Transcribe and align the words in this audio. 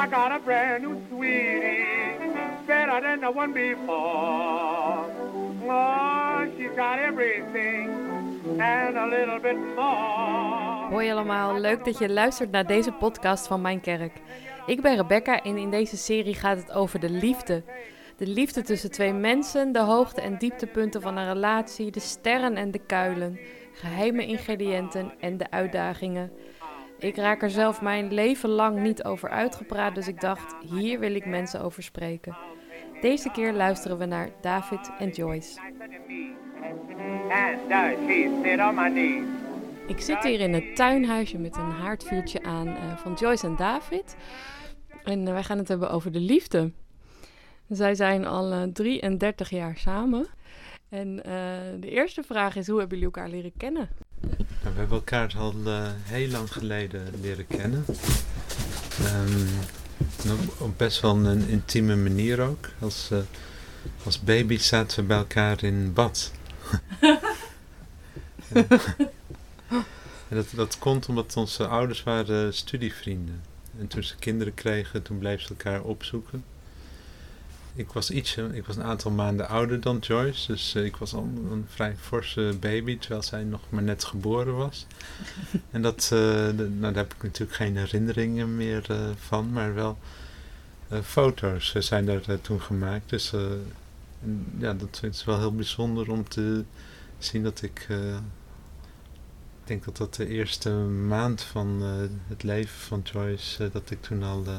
I 0.00 0.06
got 0.06 0.32
a 0.32 0.38
brand 0.44 0.82
new 0.82 0.98
sweetie, 1.10 1.84
better 2.66 3.00
than 3.02 3.20
the 3.20 3.30
one 3.30 3.52
before. 3.52 5.04
Oh, 5.68 6.46
she's 6.56 6.70
got 6.76 6.98
everything 6.98 7.90
and 8.58 8.96
a 8.96 9.06
little 9.06 9.40
bit 9.40 9.56
more. 9.76 10.88
Hoi 10.90 11.10
allemaal, 11.10 11.60
leuk 11.60 11.84
dat 11.84 11.98
je 11.98 12.08
luistert 12.08 12.50
naar 12.50 12.66
deze 12.66 12.92
podcast 12.92 13.46
van 13.46 13.60
Mijn 13.60 13.80
Kerk. 13.80 14.12
Ik 14.66 14.80
ben 14.80 14.96
Rebecca 14.96 15.42
en 15.42 15.56
in 15.56 15.70
deze 15.70 15.96
serie 15.96 16.34
gaat 16.34 16.56
het 16.56 16.72
over 16.72 17.00
de 17.00 17.10
liefde. 17.10 17.62
De 18.16 18.26
liefde 18.26 18.62
tussen 18.62 18.90
twee 18.90 19.12
mensen, 19.12 19.72
de 19.72 19.80
hoogte- 19.80 20.20
en 20.20 20.38
dieptepunten 20.38 21.02
van 21.02 21.16
een 21.16 21.32
relatie, 21.32 21.90
de 21.90 22.00
sterren 22.00 22.56
en 22.56 22.70
de 22.70 22.80
kuilen, 22.86 23.38
geheime 23.72 24.26
ingrediënten 24.26 25.12
en 25.18 25.36
de 25.36 25.50
uitdagingen. 25.50 26.32
Ik 27.00 27.16
raak 27.16 27.42
er 27.42 27.50
zelf 27.50 27.80
mijn 27.80 28.12
leven 28.12 28.48
lang 28.48 28.80
niet 28.80 29.04
over 29.04 29.28
uitgepraat, 29.28 29.94
dus 29.94 30.08
ik 30.08 30.20
dacht, 30.20 30.56
hier 30.70 30.98
wil 30.98 31.14
ik 31.14 31.26
mensen 31.26 31.60
over 31.60 31.82
spreken. 31.82 32.36
Deze 33.00 33.30
keer 33.30 33.52
luisteren 33.52 33.98
we 33.98 34.04
naar 34.04 34.30
David 34.40 34.90
en 34.98 35.08
Joyce. 35.08 35.60
Ik 39.86 40.00
zit 40.00 40.22
hier 40.22 40.40
in 40.40 40.52
het 40.52 40.76
tuinhuisje 40.76 41.38
met 41.38 41.56
een 41.56 41.70
haardvuurtje 41.70 42.42
aan 42.42 42.66
eh, 42.66 42.96
van 42.96 43.14
Joyce 43.14 43.46
en 43.46 43.56
David. 43.56 44.16
En 45.04 45.26
eh, 45.26 45.32
wij 45.32 45.42
gaan 45.42 45.58
het 45.58 45.68
hebben 45.68 45.90
over 45.90 46.12
de 46.12 46.20
liefde. 46.20 46.72
Zij 47.68 47.94
zijn 47.94 48.26
al 48.26 48.52
eh, 48.52 48.62
33 48.62 49.50
jaar 49.50 49.76
samen. 49.76 50.26
En 50.88 51.24
eh, 51.24 51.32
de 51.80 51.90
eerste 51.90 52.22
vraag 52.22 52.56
is, 52.56 52.66
hoe 52.68 52.78
hebben 52.78 52.98
jullie 52.98 53.14
elkaar 53.14 53.30
leren 53.30 53.52
kennen? 53.56 53.88
Nou, 54.20 54.74
we 54.74 54.78
hebben 54.78 54.96
elkaar 54.96 55.34
al 55.38 55.54
eh, 55.64 55.88
heel 56.02 56.28
lang 56.28 56.52
geleden 56.52 57.14
leren 57.20 57.46
kennen. 57.46 57.84
Ehm, 59.04 59.46
en 60.24 60.38
op, 60.58 60.78
best 60.78 61.00
wel 61.00 61.16
een 61.16 61.48
intieme 61.48 61.96
manier 61.96 62.40
ook. 62.40 62.68
Als, 62.78 63.10
eh, 63.10 63.18
als 64.04 64.20
baby 64.20 64.58
zaten 64.58 65.00
we 65.00 65.06
bij 65.06 65.16
elkaar 65.16 65.62
in 65.62 65.92
bad. 65.92 66.32
en 70.28 70.36
dat, 70.36 70.46
dat 70.54 70.78
komt 70.78 71.08
omdat 71.08 71.36
onze 71.36 71.66
ouders 71.66 72.02
waren 72.02 72.54
studievrienden. 72.54 73.42
En 73.78 73.86
toen 73.86 74.02
ze 74.02 74.16
kinderen 74.16 74.54
kregen, 74.54 75.02
toen 75.02 75.18
bleven 75.18 75.42
ze 75.42 75.48
elkaar 75.48 75.82
opzoeken. 75.82 76.44
Ik 77.80 77.92
was 77.92 78.10
ietsje, 78.10 78.50
ik 78.52 78.66
was 78.66 78.76
een 78.76 78.82
aantal 78.82 79.10
maanden 79.10 79.48
ouder 79.48 79.80
dan 79.80 79.98
Joyce, 79.98 80.46
dus 80.52 80.74
eh, 80.74 80.84
ik 80.84 80.96
was 80.96 81.14
al 81.14 81.22
een 81.50 81.66
vrij 81.68 81.96
forse 81.96 82.56
baby, 82.60 82.98
terwijl 82.98 83.22
zij 83.22 83.44
nog 83.44 83.60
maar 83.68 83.82
net 83.82 84.04
geboren 84.04 84.56
was. 84.56 84.86
en 85.70 85.82
dat, 85.82 86.02
eh, 86.02 86.08
de- 86.10 86.68
nou, 86.78 86.92
daar 86.92 87.02
heb 87.02 87.14
ik 87.14 87.22
natuurlijk 87.22 87.56
geen 87.56 87.76
herinneringen 87.76 88.56
meer 88.56 88.90
eh, 88.90 89.08
van, 89.18 89.52
maar 89.52 89.74
wel 89.74 89.98
eh, 90.88 90.98
foto's 91.00 91.74
eh, 91.74 91.82
zijn 91.82 92.06
daar 92.06 92.22
eh, 92.28 92.34
toen 92.40 92.60
gemaakt. 92.60 93.08
Dus 93.10 93.32
eh, 93.32 93.40
ja, 94.58 94.74
dat 94.74 95.00
is 95.02 95.24
wel 95.24 95.38
heel 95.38 95.54
bijzonder 95.54 96.10
om 96.10 96.28
te 96.28 96.64
zien 97.18 97.42
dat 97.42 97.62
ik, 97.62 97.86
eh, 97.88 98.14
ik 99.62 99.66
denk 99.66 99.84
dat 99.84 99.96
dat 99.96 100.14
de 100.14 100.26
eerste 100.28 100.70
maand 101.08 101.42
van 101.42 101.78
eh, 101.82 101.88
het 102.28 102.42
leven 102.42 102.78
van 102.80 103.00
Joyce, 103.12 103.64
eh, 103.64 103.72
dat 103.72 103.90
ik 103.90 104.02
toen 104.02 104.22
al 104.22 104.42
eh, 104.46 104.58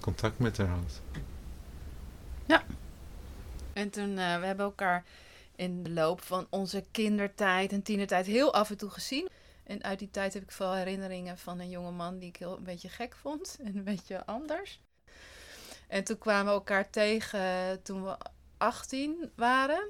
contact 0.00 0.38
met 0.38 0.56
haar 0.56 0.68
had. 0.68 1.00
En 3.72 3.90
toen, 3.90 4.18
eh, 4.18 4.40
we 4.40 4.46
hebben 4.46 4.64
elkaar 4.64 5.04
in 5.56 5.82
de 5.82 5.90
loop 5.90 6.22
van 6.22 6.46
onze 6.50 6.84
kindertijd 6.90 7.72
en 7.72 7.82
tienertijd 7.82 8.26
heel 8.26 8.54
af 8.54 8.70
en 8.70 8.76
toe 8.76 8.90
gezien. 8.90 9.28
En 9.64 9.84
uit 9.84 9.98
die 9.98 10.10
tijd 10.10 10.34
heb 10.34 10.42
ik 10.42 10.52
veel 10.52 10.74
herinneringen 10.74 11.38
van 11.38 11.60
een 11.60 11.70
jonge 11.70 11.90
man 11.90 12.18
die 12.18 12.28
ik 12.28 12.36
heel 12.36 12.56
een 12.56 12.64
beetje 12.64 12.88
gek 12.88 13.14
vond 13.14 13.56
en 13.60 13.76
een 13.76 13.84
beetje 13.84 14.26
anders. 14.26 14.80
En 15.88 16.04
toen 16.04 16.18
kwamen 16.18 16.46
we 16.46 16.50
elkaar 16.50 16.90
tegen 16.90 17.82
toen 17.82 18.04
we 18.04 18.16
18 18.56 19.30
waren, 19.34 19.88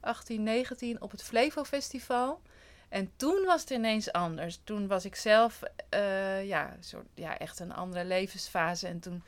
18, 0.00 0.42
19, 0.42 1.00
op 1.00 1.10
het 1.10 1.22
Flevo 1.22 1.64
Festival. 1.64 2.40
En 2.88 3.12
toen 3.16 3.44
was 3.44 3.60
het 3.60 3.70
ineens 3.70 4.12
anders. 4.12 4.60
Toen 4.64 4.86
was 4.86 5.04
ik 5.04 5.14
zelf 5.14 5.62
eh, 5.88 6.46
ja, 6.46 6.76
soort, 6.80 7.06
ja, 7.14 7.38
echt 7.38 7.60
een 7.60 7.72
andere 7.72 8.04
levensfase. 8.04 8.86
En 8.86 9.00
toen 9.00 9.22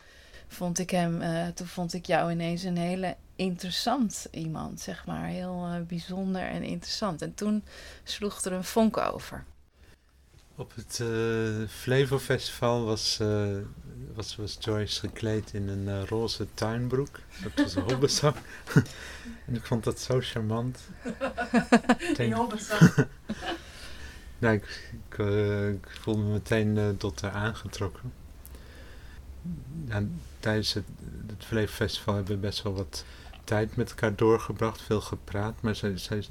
vond 0.49 0.79
ik 0.79 0.91
hem, 0.91 1.21
eh, 1.23 1.47
toen 1.49 1.67
vond 1.67 1.95
ik 1.95 2.07
jou 2.07 2.31
ineens 2.31 2.63
een 2.63 2.77
hele 2.77 3.17
interessant 3.37 4.27
iemand, 4.31 4.81
zeg 4.81 5.07
maar. 5.07 5.27
Heel 5.27 5.67
eh, 5.73 5.81
bijzonder 5.87 6.43
en 6.43 6.63
interessant. 6.63 7.23
En 7.23 7.35
toen 7.35 7.65
sloeg 8.05 8.45
er 8.45 8.53
een 8.53 8.65
vonk 8.65 8.97
over. 8.97 9.45
Op 10.57 10.75
het 10.75 11.01
eh 11.01 11.69
Flevo 11.69 12.19
Festival 12.19 12.85
was, 12.85 13.19
eh, 13.21 13.47
was, 14.15 14.37
was 14.37 14.57
Joyce 14.61 15.01
gekleed 15.01 15.53
in 15.53 15.69
een 15.69 15.89
eh, 15.89 16.05
roze 16.09 16.47
tuinbroek. 16.55 17.21
Dat 17.43 17.53
was 17.75 17.75
een 18.23 18.35
en 19.47 19.55
ik 19.55 19.65
vond 19.65 19.85
dat 19.85 20.01
zo 20.01 20.21
charmant. 20.21 20.79
Ik 21.99 22.17
denk- 22.17 22.35
Nou, 24.39 24.55
ik, 24.55 24.91
ik, 25.09 25.19
ik 25.83 25.91
voelde 26.01 26.21
me 26.23 26.33
meteen 26.33 26.79
eh, 26.79 26.89
tot 26.89 27.21
haar 27.21 27.33
aangetrokken. 27.33 28.13
Tijdens 30.41 30.73
het, 30.73 30.85
het 31.27 31.45
hebben 32.05 32.27
we 32.27 32.37
best 32.37 32.63
wel 32.63 32.75
wat 32.75 33.05
tijd 33.45 33.77
met 33.77 33.89
elkaar 33.89 34.17
doorgebracht, 34.17 34.83
veel 34.83 35.01
gepraat. 35.01 35.63
Maar 35.63 35.75
zij, 35.75 35.99
zij 35.99 36.25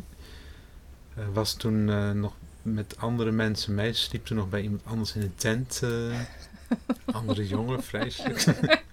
eh, 1.16 1.24
was 1.34 1.54
toen 1.54 1.90
eh, 1.90 2.12
nog 2.12 2.34
met 2.62 2.98
andere 2.98 3.32
mensen 3.32 3.76
mee. 3.76 3.94
Ze 3.94 4.02
sliep 4.02 4.26
toen 4.26 4.38
nog 4.38 4.50
bij 4.50 4.62
iemand 4.62 4.82
anders 4.86 5.16
in 5.16 5.22
een 5.22 5.36
tent. 5.36 5.80
eh, 5.84 6.20
andere 7.06 7.48
jongen, 7.48 7.84
vreselijk. 7.84 8.46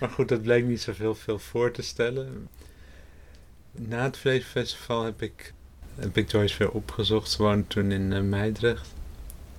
maar 0.00 0.10
goed, 0.10 0.28
dat 0.28 0.42
bleek 0.42 0.64
niet 0.64 0.80
zoveel 0.80 1.14
veel 1.14 1.38
voor 1.38 1.70
te 1.70 1.82
stellen. 1.82 2.48
Na 3.72 4.02
het 4.02 4.16
Vleesfestival 4.16 5.04
heb 5.04 5.22
ik, 5.22 5.52
heb 5.94 6.16
ik 6.16 6.30
Joyce 6.30 6.58
weer 6.58 6.70
opgezocht. 6.70 7.30
Ze 7.30 7.42
woonde 7.42 7.66
toen 7.66 7.92
in 7.92 8.28
Meidrecht. 8.28 8.94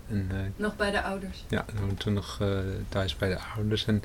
En 0.09 0.28
eh, 0.31 0.38
Nog 0.56 0.75
bij 0.75 0.91
de 0.91 1.01
ouders. 1.01 1.44
ja, 1.47 1.66
toen 1.97 2.13
nog 2.13 2.38
eh, 2.41 2.59
thuis 2.90 3.16
bij 3.16 3.29
de 3.29 3.40
ouders. 3.56 3.85
En 3.85 4.03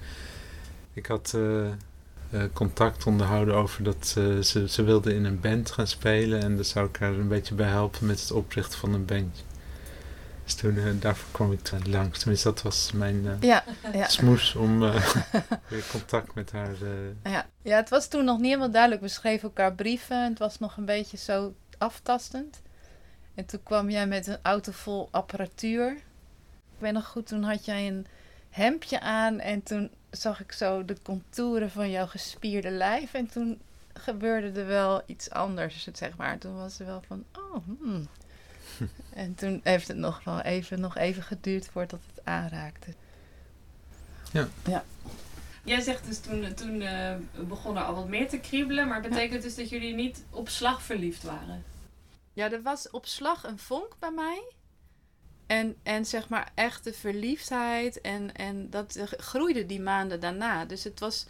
ik 0.93 1.07
had 1.07 1.35
eh, 1.35 2.43
contact 2.53 3.07
onderhouden 3.07 3.55
over 3.55 3.83
dat 3.85 4.15
eh, 4.19 4.39
ze, 4.39 4.69
ze 4.69 4.83
wilde 4.83 5.15
in 5.15 5.25
een 5.25 5.41
band 5.41 5.71
gaan 5.71 5.87
spelen. 5.87 6.43
En 6.43 6.55
daar 6.57 6.65
zou 6.65 6.89
ik 6.89 6.97
haar 6.97 7.13
een 7.13 7.29
beetje 7.29 7.55
bij 7.55 7.69
helpen 7.69 8.07
met 8.07 8.21
het 8.21 8.31
oprichten 8.31 8.79
van 8.79 8.95
een 8.95 9.05
band. 9.05 9.45
Dus 10.45 10.55
toen, 10.55 10.99
daarvoor 11.01 11.29
kwam 11.33 11.53
ik 11.53 11.87
langs. 11.87 12.19
Tenminste, 12.19 12.49
dat 12.49 12.63
was 12.63 12.93
mijn 12.93 13.27
eh, 13.27 13.33
Ja, 13.41 13.65
ja. 13.93 14.09
smoes 14.09 14.55
om 14.55 14.83
eh, 14.85 14.95
weer 15.69 15.85
contact 15.91 16.35
met 16.35 16.53
haar... 16.53 16.73
eh, 17.23 17.33
Ja. 17.33 17.47
ja, 17.63 17.77
het 17.77 17.89
was 17.89 18.09
toen 18.09 18.25
nog 18.25 18.37
niet 18.37 18.47
helemaal 18.47 18.71
duidelijk. 18.71 19.03
We 19.03 19.09
schreven 19.09 19.43
elkaar 19.43 19.75
brieven 19.75 20.17
en 20.25 20.31
het 20.31 20.39
was 20.39 20.59
nog 20.59 20.77
een 20.77 20.85
beetje 20.85 21.17
zo 21.17 21.55
aftastend. 21.79 22.61
En 23.35 23.47
toen 23.47 23.63
kwam 23.63 23.91
jij 23.91 24.07
met 24.07 24.27
een 24.27 24.39
auto 24.43 24.73
vol 24.73 25.09
apparatuur. 25.11 25.93
Ik 25.93 26.79
weet 26.79 26.93
nog 26.93 27.07
goed, 27.07 27.27
toen 27.27 27.43
had 27.43 27.65
jij 27.65 27.87
een 27.87 28.07
hemdje 28.51 29.01
aan 29.01 29.41
en 29.41 29.63
toen 29.63 29.91
zag 30.11 30.41
ik 30.41 30.53
zo 30.53 30.85
de 30.85 30.97
contouren 31.03 31.71
van 31.71 31.91
jouw 31.91 32.07
gespierde 32.07 32.71
lijf. 32.71 33.15
En 33.15 33.27
toen 33.27 33.61
gebeurde 33.93 34.61
er 34.61 34.67
wel 34.67 35.03
iets 35.07 35.31
anders, 35.31 35.89
zeg 35.93 36.17
maar. 36.17 36.39
Toen 36.39 36.57
was 36.57 36.79
er 36.79 36.87
wel 36.87 37.03
van, 37.07 37.25
oh, 37.37 37.67
hmm. 37.81 38.09
En 39.15 39.35
toen 39.35 39.61
heeft 39.63 39.89
het 39.89 39.97
nog 39.97 40.25
wel 40.25 40.41
even, 40.41 40.81
nog 40.81 40.97
even 40.97 41.23
geduurd 41.23 41.67
voordat 41.67 42.01
het 42.15 42.25
aanraakte. 42.25 42.95
Jij 45.65 45.81
zegt 45.81 46.07
dus 46.07 46.19
toen, 46.19 46.55
toen 46.55 46.81
eh, 46.81 47.15
begon 47.49 47.77
er 47.77 47.83
al 47.83 47.95
wat 47.95 48.09
meer 48.09 48.29
te 48.29 48.39
kriebelen, 48.39 48.89
maar 48.89 49.01
betekent 49.01 49.43
dus 49.43 49.55
dat 49.55 49.69
jullie 49.69 49.95
niet 49.95 50.25
op 50.31 50.49
slag 50.49 50.83
verliefd 50.83 51.23
waren? 51.23 51.65
Ja, 52.33 52.51
er 52.51 52.63
was 52.63 52.91
op 52.91 53.07
slag 53.07 53.45
een 53.45 53.59
vonk 53.59 53.97
bij 53.99 54.11
mij. 54.11 54.53
En, 55.47 55.77
en 55.83 56.07
zeg 56.07 56.29
maar 56.29 56.53
echt 56.55 56.85
de 56.85 56.93
verliefdheid. 56.93 58.01
En, 58.01 58.35
en 58.35 58.71
dat 58.71 58.99
groeide 59.17 59.67
die 59.67 59.81
maanden 59.81 60.21
daarna. 60.21 60.65
Dus 60.65 60.85
het 60.85 61.01
was. 61.01 61.27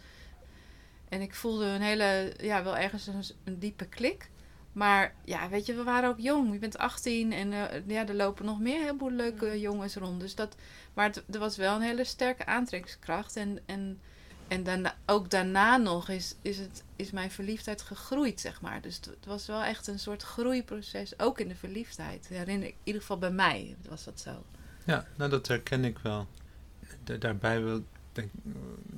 En 1.09 1.21
ik 1.21 1.35
voelde 1.35 1.65
een 1.65 1.81
hele. 1.81 2.33
Ja, 2.37 2.63
wel 2.63 2.77
ergens 2.77 3.07
een, 3.07 3.23
een 3.43 3.59
diepe 3.59 3.85
klik. 3.85 4.31
Maar 4.73 5.15
ja, 5.25 5.49
weet 5.49 5.65
je, 5.65 5.73
we 5.73 5.83
waren 5.83 6.09
ook 6.09 6.19
jong. 6.19 6.53
Je 6.53 6.59
bent 6.59 6.77
18 6.77 7.31
en 7.31 7.53
eh, 7.53 7.87
ja, 7.87 8.07
er 8.07 8.15
lopen 8.15 8.45
nog 8.45 8.59
meer 8.59 8.79
heleboel 8.79 9.11
leuke 9.11 9.59
jongens 9.59 9.95
rond. 9.95 10.19
Dus 10.19 10.35
dat, 10.35 10.55
maar 10.93 11.05
het, 11.05 11.23
er 11.31 11.39
was 11.39 11.57
wel 11.57 11.75
een 11.75 11.81
hele 11.81 12.03
sterke 12.03 12.45
aantrekkingskracht. 12.45 13.35
En, 13.35 13.59
en, 13.65 14.01
en 14.47 14.63
daarna, 14.63 14.95
ook 15.05 15.29
daarna 15.29 15.77
nog 15.77 16.09
is, 16.09 16.35
is, 16.41 16.57
het, 16.57 16.83
is 16.95 17.11
mijn 17.11 17.31
verliefdheid 17.31 17.81
gegroeid, 17.81 18.39
zeg 18.39 18.61
maar. 18.61 18.81
Dus 18.81 18.95
het, 18.95 19.25
was 19.25 19.45
wel 19.47 19.63
echt 19.63 19.87
een 19.87 19.99
soort 19.99 20.23
groeiproces, 20.23 21.19
ook 21.19 21.39
in 21.39 21.47
de 21.47 21.55
verliefdheid. 21.55 22.27
Herinner 22.27 22.67
ik, 22.67 22.73
in 22.73 22.79
ieder 22.83 23.01
geval 23.01 23.17
bij 23.17 23.31
mij 23.31 23.75
was 23.89 24.03
dat 24.03 24.19
zo. 24.19 24.43
Ja, 24.85 25.07
nou 25.15 25.29
dat 25.29 25.47
herken 25.47 25.85
ik 25.85 25.97
wel. 25.99 26.27
Da- 27.03 27.17
daarbij 27.17 27.63
wil 27.63 27.83
ik 28.13 28.29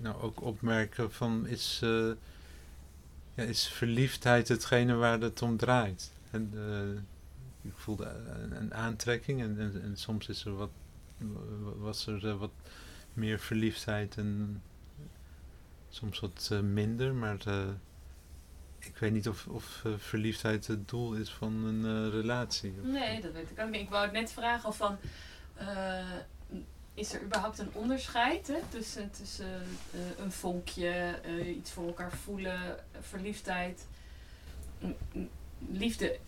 nou 0.01 0.21
ook 0.21 0.41
opmerken 0.41 1.11
van 1.11 1.47
is, 1.47 1.79
eh, 1.83 2.11
ja, 3.33 3.43
is 3.43 3.67
verliefdheid 3.67 4.47
hetgene 4.47 4.93
waar 4.93 5.19
het 5.19 5.41
om 5.41 5.57
draait. 5.57 6.11
En, 6.31 6.51
eh, 6.53 7.01
ik 7.69 7.73
voelde 7.75 8.15
een, 8.51 8.73
aantrekking 8.73 9.41
en, 9.41 9.59
en, 9.59 9.81
en 9.83 9.97
soms 9.97 10.27
is 10.27 10.45
er 10.45 10.55
wat, 10.55 10.69
was 11.77 12.07
er 12.07 12.27
eh, 12.27 12.37
wat 12.37 12.51
meer 13.13 13.39
verliefdheid 13.39 14.17
en 14.17 14.61
soms 15.95 16.19
wat 16.19 16.49
eh, 16.51 16.59
minder. 16.59 17.13
Maar 17.13 17.37
eh, 17.47 17.67
ik 18.79 18.97
weet 18.97 19.11
niet 19.11 19.27
of, 19.29 19.47
of 19.47 19.81
eh, 19.85 19.91
verliefdheid 19.97 20.67
het 20.67 20.89
doel 20.89 21.13
is 21.13 21.29
van 21.29 21.53
een 21.65 21.85
eh, 22.05 22.11
relatie. 22.11 22.73
Of- 22.81 22.85
Nee, 22.87 23.21
dat 23.21 23.31
weet 23.31 23.49
ik 23.51 23.59
ook 23.59 23.69
niet. 23.69 23.81
Ik 23.81 23.89
wou 23.89 24.03
het 24.03 24.11
net 24.13 24.31
vragen 24.31 24.69
of 24.69 24.77
van... 24.77 24.97
eh, 25.55 26.11
is 26.93 27.13
er 27.13 27.23
überhaupt 27.23 27.59
een 27.59 27.69
onderscheid 27.73 28.47
hè, 28.47 28.59
tussen, 28.69 29.11
tussen 29.11 29.61
eh, 29.91 29.99
een 30.17 30.31
vonkje, 30.31 30.89
eh, 31.23 31.55
iets 31.55 31.71
voor 31.71 31.87
elkaar 31.87 32.11
voelen, 32.11 32.83
verliefdheid? 32.99 33.87
Liefde 35.69 36.19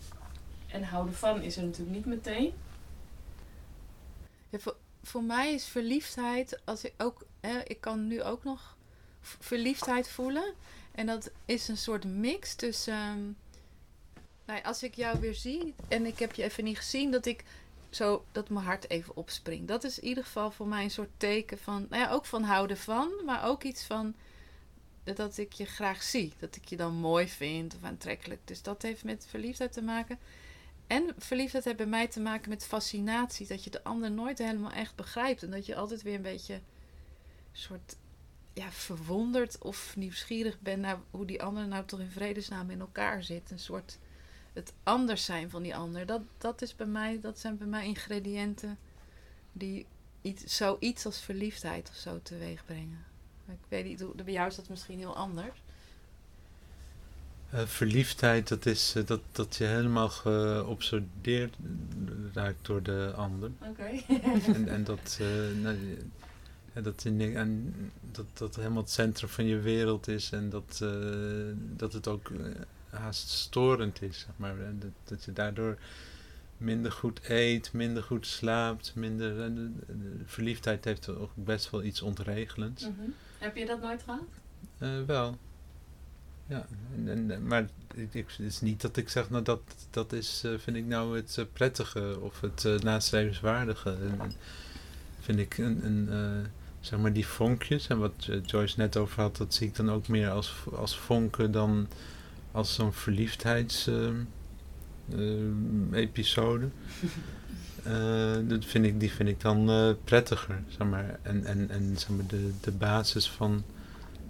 en 0.66 0.82
houden 0.82 1.14
van 1.14 1.42
is 1.42 1.56
er 1.56 1.62
natuurlijk 1.64 1.96
niet 1.96 2.06
meteen. 2.06 2.52
Ja, 4.48 4.58
voor, 4.58 4.76
voor 5.02 5.22
mij 5.24 5.52
is 5.54 5.64
verliefdheid, 5.66 6.60
als 6.64 6.84
ik 6.84 6.94
ook, 6.98 7.26
hè, 7.40 7.58
ik 7.58 7.80
kan 7.80 8.06
nu 8.06 8.22
ook 8.22 8.44
nog 8.44 8.76
verliefdheid 9.20 10.08
voelen. 10.08 10.54
En 10.92 11.06
dat 11.06 11.30
is 11.44 11.68
een 11.68 11.76
soort 11.76 12.04
mix 12.04 12.54
tussen, 12.54 12.94
ehm, 12.94 13.20
nou, 14.44 14.62
als 14.62 14.82
ik 14.82 14.94
jou 14.94 15.20
weer 15.20 15.34
zie 15.34 15.74
en 15.88 16.06
ik 16.06 16.18
heb 16.18 16.34
je 16.34 16.42
even 16.42 16.64
niet 16.64 16.78
gezien, 16.78 17.10
dat 17.10 17.26
ik 17.26 17.44
zo, 17.90 18.24
dat 18.32 18.48
mijn 18.48 18.64
hart 18.64 18.90
even 18.90 19.16
opspringt. 19.16 19.68
Dat 19.68 19.84
is 19.84 19.98
in 19.98 20.08
ieder 20.08 20.24
geval 20.24 20.50
voor 20.50 20.66
mij 20.66 20.84
een 20.84 20.90
soort 20.90 21.10
teken 21.16 21.58
van, 21.58 21.86
nou 21.90 22.02
ja, 22.02 22.10
ook 22.10 22.26
van 22.26 22.42
houden 22.42 22.76
van, 22.76 23.10
maar 23.24 23.44
ook 23.44 23.62
iets 23.62 23.84
van 23.84 24.14
dat 25.04 25.38
ik 25.38 25.52
je 25.52 25.64
graag 25.64 26.02
zie. 26.02 26.32
Dat 26.38 26.56
ik 26.56 26.64
je 26.64 26.76
dan 26.76 26.94
mooi 26.94 27.28
vind 27.28 27.74
of 27.74 27.82
aantrekkelijk. 27.82 28.40
Dus 28.44 28.62
dat 28.62 28.82
heeft 28.82 29.04
met 29.04 29.26
verliefdheid 29.28 29.72
te 29.72 29.82
maken. 29.82 30.18
En 30.86 31.14
verliefdheid 31.18 31.64
heeft 31.64 31.76
bij 31.76 31.86
mij 31.86 32.08
te 32.08 32.20
maken 32.20 32.48
met 32.48 32.66
fascinatie. 32.66 33.46
Dat 33.46 33.64
je 33.64 33.70
de 33.70 33.84
ander 33.84 34.10
nooit 34.10 34.38
helemaal 34.38 34.70
echt 34.70 34.94
begrijpt. 34.94 35.42
En 35.42 35.50
dat 35.50 35.66
je 35.66 35.76
altijd 35.76 36.02
weer 36.02 36.14
een 36.14 36.22
beetje 36.22 36.60
soort 37.52 37.96
ja, 38.58 38.70
verwonderd 38.70 39.58
of 39.58 39.96
nieuwsgierig 39.96 40.60
bent 40.60 40.80
naar 40.82 40.98
hoe 41.10 41.26
die 41.26 41.42
ander 41.42 41.66
nou 41.68 41.84
toch 41.84 42.00
in 42.00 42.10
vredesnaam 42.10 42.70
in 42.70 42.80
elkaar 42.80 43.22
zit. 43.22 43.50
Een 43.50 43.58
soort 43.58 43.98
het 44.52 44.72
anders 44.82 45.24
zijn 45.24 45.50
van 45.50 45.62
die 45.62 45.76
ander. 45.76 46.06
Dat, 46.06 46.20
dat, 46.38 46.62
is 46.62 46.76
bij 46.76 46.86
mij, 46.86 47.18
dat 47.20 47.38
zijn 47.38 47.58
bij 47.58 47.66
mij 47.66 47.86
ingrediënten 47.86 48.78
die 49.52 49.86
iets, 50.22 50.56
zoiets 50.56 51.06
als 51.06 51.20
verliefdheid 51.20 51.88
of 51.88 51.96
zo 51.96 52.20
teweeg 52.22 52.64
brengen. 52.64 53.04
Ik 53.48 53.58
weet 53.68 53.84
niet, 53.84 54.00
hoe- 54.00 54.14
bij 54.24 54.32
jou 54.32 54.48
is 54.48 54.56
dat 54.56 54.68
misschien 54.68 54.98
heel 54.98 55.16
anders. 55.16 55.62
Eh, 57.50 57.66
verliefdheid, 57.66 58.48
dat 58.48 58.66
is 58.66 58.94
eh, 58.96 59.06
dat, 59.06 59.20
dat 59.32 59.56
je 59.56 59.64
helemaal 59.64 60.08
geobsedeerd 60.08 61.56
raakt 62.32 62.66
door 62.66 62.82
de 62.82 63.12
ander. 63.16 63.50
Oké. 63.68 63.82
en, 64.22 64.68
en 64.68 64.84
dat, 64.84 65.18
eh, 65.20 65.26
nou, 65.62 65.76
ja, 66.74 66.80
dat, 66.80 67.04
ni- 67.04 67.34
en 67.34 67.74
dat 68.10 68.26
dat 68.32 68.56
helemaal 68.56 68.82
het 68.82 68.90
centrum 68.90 69.28
van 69.30 69.44
je 69.44 69.58
wereld 69.60 70.08
is 70.08 70.30
en 70.32 70.50
dat, 70.50 70.78
eh, 70.82 70.88
dat 71.76 71.92
het 71.92 72.08
ook 72.08 72.30
eh, 72.30 72.46
haast 72.90 73.28
storend 73.28 74.02
is. 74.02 74.18
Zeg 74.18 74.34
maar. 74.36 74.60
En 74.60 74.78
dat, 74.78 74.90
dat 75.04 75.24
je 75.24 75.32
daardoor 75.32 75.78
minder 76.56 76.92
goed 76.92 77.20
eet, 77.22 77.72
minder 77.72 78.02
goed 78.02 78.26
slaapt, 78.26 78.92
minder. 78.94 79.40
en 79.40 79.54
de- 79.54 79.96
de 79.98 80.16
verliefdheid 80.26 80.84
heeft 80.84 81.08
ook 81.08 81.30
best 81.34 81.70
wel 81.70 81.82
iets 81.82 82.02
ontregelends. 82.02 82.82
Mhm. 82.82 82.92
Heb 83.38 83.56
je 83.56 83.66
dat 83.66 83.80
nooit 83.82 84.02
gehad? 84.02 84.22
Eh, 84.78 85.04
wel. 85.06 85.38
Ja, 86.46 86.66
en, 87.06 87.30
en, 87.30 87.46
maar 87.46 87.68
het 87.94 88.38
is 88.38 88.60
niet 88.60 88.80
dat 88.80 88.96
ik 88.96 89.08
zeg, 89.08 89.30
nou 89.30 89.42
dat, 89.44 89.60
dat 89.90 90.12
is, 90.12 90.44
vind 90.56 90.76
ik 90.76 90.86
nou 90.86 91.16
het 91.16 91.46
prettige 91.52 92.20
of 92.20 92.40
het 92.40 92.82
nastrevenswaardige. 92.82 93.90
En, 93.90 94.20
en 94.20 94.32
vind 95.20 95.38
ik 95.38 95.58
een, 95.58 95.84
een 95.84 96.08
zeg 96.88 96.98
maar 96.98 97.12
die 97.12 97.26
vonkjes 97.26 97.86
en 97.86 97.98
wat 97.98 98.26
eh, 98.30 98.36
Joyce 98.44 98.74
net 98.78 98.96
over 98.96 99.22
had, 99.22 99.36
dat 99.36 99.54
zie 99.54 99.66
ik 99.66 99.76
dan 99.76 99.90
ook 99.90 100.08
meer 100.08 100.30
als, 100.30 100.54
als 100.72 100.96
vonken 100.96 101.52
dan 101.52 101.88
als 102.52 102.74
zo'n 102.74 102.92
verliefdheids 102.92 103.86
eh, 103.86 104.08
eh, 105.16 106.00
episode. 106.00 106.68
Eh, 107.82 108.36
dat 108.44 108.64
vind 108.64 108.84
ik, 108.84 109.00
die 109.00 109.10
vind 109.10 109.28
ik 109.28 109.40
dan 109.40 109.70
eh, 109.70 109.90
prettiger, 110.04 110.62
zeg 110.68 110.88
maar. 110.88 111.18
En, 111.22 111.44
en, 111.44 111.70
en 111.70 111.98
zeg 111.98 112.08
maar, 112.08 112.26
de, 112.26 112.50
de 112.60 112.70
basis 112.70 113.30
van, 113.30 113.62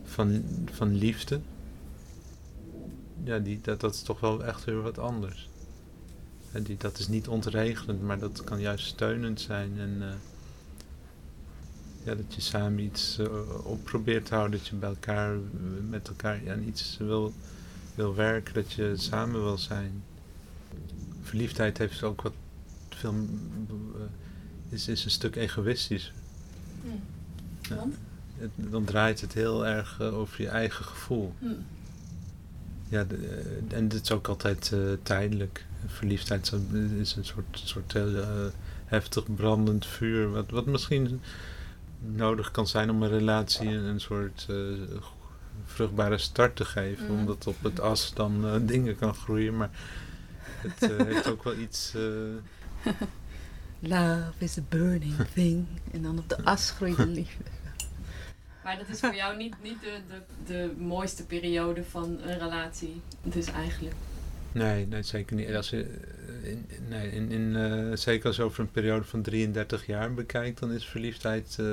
van, 0.04 0.44
van 0.72 0.94
liefde, 0.94 1.40
ja, 3.24 3.38
die, 3.38 3.60
dat, 3.62 3.80
dat 3.80 3.94
is 3.94 4.02
toch 4.02 4.20
wel 4.20 4.44
echt 4.44 4.64
weer 4.64 4.82
wat 4.82 4.98
anders. 4.98 5.48
En 6.52 6.62
die, 6.62 6.76
dat 6.76 6.98
is 6.98 7.08
niet 7.08 7.28
ontregelend, 7.28 8.02
maar 8.02 8.18
dat 8.18 8.44
kan 8.44 8.60
juist 8.60 8.86
steunend 8.86 9.40
zijn. 9.40 9.78
En 9.78 10.02
ja, 12.08 12.14
dat 12.14 12.34
je 12.34 12.40
samen 12.40 12.78
iets 12.84 13.18
eh, 13.18 13.66
op 13.66 13.84
probeert 13.84 14.26
te 14.26 14.34
houden, 14.34 14.58
dat 14.58 14.68
je 14.68 14.76
bij 14.76 14.88
elkaar, 14.88 15.32
eh, 15.34 15.40
met 15.88 16.08
elkaar 16.08 16.40
aan 16.50 16.62
iets 16.62 16.96
wil, 16.98 17.32
wil 17.94 18.14
werken, 18.14 18.54
dat 18.54 18.72
je 18.72 18.92
samen 18.96 19.42
wil 19.42 19.58
zijn. 19.58 20.02
Verliefdheid 21.22 21.78
heeft 21.78 22.02
ook 22.02 22.22
wat 22.22 22.32
veel, 22.88 23.14
eh, 23.68 24.00
is, 24.68 24.88
is 24.88 25.04
een 25.04 25.10
stuk 25.10 25.36
egoïstisch. 25.36 26.12
Ja. 27.62 27.74
Want? 27.76 27.94
Het- 28.36 28.50
dan 28.70 28.84
draait 28.84 29.20
het 29.20 29.32
heel 29.32 29.66
erg 29.66 30.00
over 30.00 30.42
je 30.42 30.48
eigen 30.48 30.84
gevoel. 30.84 31.34
Hm. 31.38 31.46
Ja, 32.88 33.04
de- 33.04 33.58
en 33.68 33.88
dit 33.88 34.02
is 34.02 34.10
ook 34.12 34.28
altijd 34.28 34.72
tijdelijk. 35.02 35.64
Verliefdheid 35.86 36.52
is 37.00 37.16
een- 37.16 37.24
soort, 37.24 37.44
soort 37.64 37.92
heel 37.92 38.16
eh, 38.16 38.28
heftig 38.84 39.34
brandend 39.34 39.86
vuur, 39.86 40.30
wat, 40.30 40.50
wat 40.50 40.66
misschien 40.66 41.20
nodig 41.98 42.50
kan 42.50 42.66
zijn 42.66 42.90
om 42.90 43.02
een 43.02 43.08
relatie 43.08 43.68
een, 43.68 43.84
een 43.84 44.00
soort 44.00 44.46
eh, 44.48 44.56
vruchtbare 45.64 46.18
start 46.18 46.56
te 46.56 46.64
geven. 46.64 47.04
Mhm. 47.04 47.14
Omdat 47.14 47.46
op 47.46 47.62
het 47.62 47.80
as 47.80 48.14
dan 48.14 48.46
eh, 48.46 48.54
dingen 48.60 48.96
kan 48.96 49.14
groeien, 49.14 49.56
maar 49.56 49.70
het 50.42 50.90
eh, 50.90 51.06
heeft 51.06 51.30
ook 51.30 51.44
wel 51.44 51.56
iets... 51.56 51.94
eh, 51.94 52.92
Love 53.80 54.32
is 54.38 54.58
a 54.58 54.62
burning 54.68 55.14
thing. 55.34 55.66
En 55.92 56.02
dan 56.02 56.18
op 56.18 56.28
de 56.28 56.44
as 56.44 56.70
groeit 56.70 56.96
de 56.96 57.06
liefde. 57.06 57.44
Maar 58.64 58.78
dat 58.78 58.88
is 58.88 59.00
voor 59.00 59.14
jou 59.14 59.36
niet, 59.36 59.54
niet 59.62 59.80
de, 59.80 60.00
de, 60.08 60.22
de 60.46 60.74
mooiste 60.78 61.26
periode 61.26 61.84
van 61.84 62.18
een 62.22 62.38
relatie. 62.38 63.00
Dus 63.22 63.46
eigenlijk. 63.46 63.94
Nee, 64.52 64.86
nee, 64.86 65.02
zeker 65.02 65.36
niet. 65.36 65.54
Als 65.54 65.70
je, 65.70 65.82
eh, 66.42 66.50
in, 66.50 66.66
nee, 66.88 67.10
in, 67.10 67.30
in, 67.30 67.56
eh, 67.56 67.96
zeker 67.96 68.26
als 68.26 68.36
je 68.36 68.42
over 68.42 68.60
een 68.60 68.70
periode 68.70 69.04
van 69.04 69.22
33 69.22 69.86
jaar 69.86 70.14
bekijkt, 70.14 70.60
dan 70.60 70.72
is 70.72 70.86
verliefdheid 70.86 71.56
eh, 71.60 71.66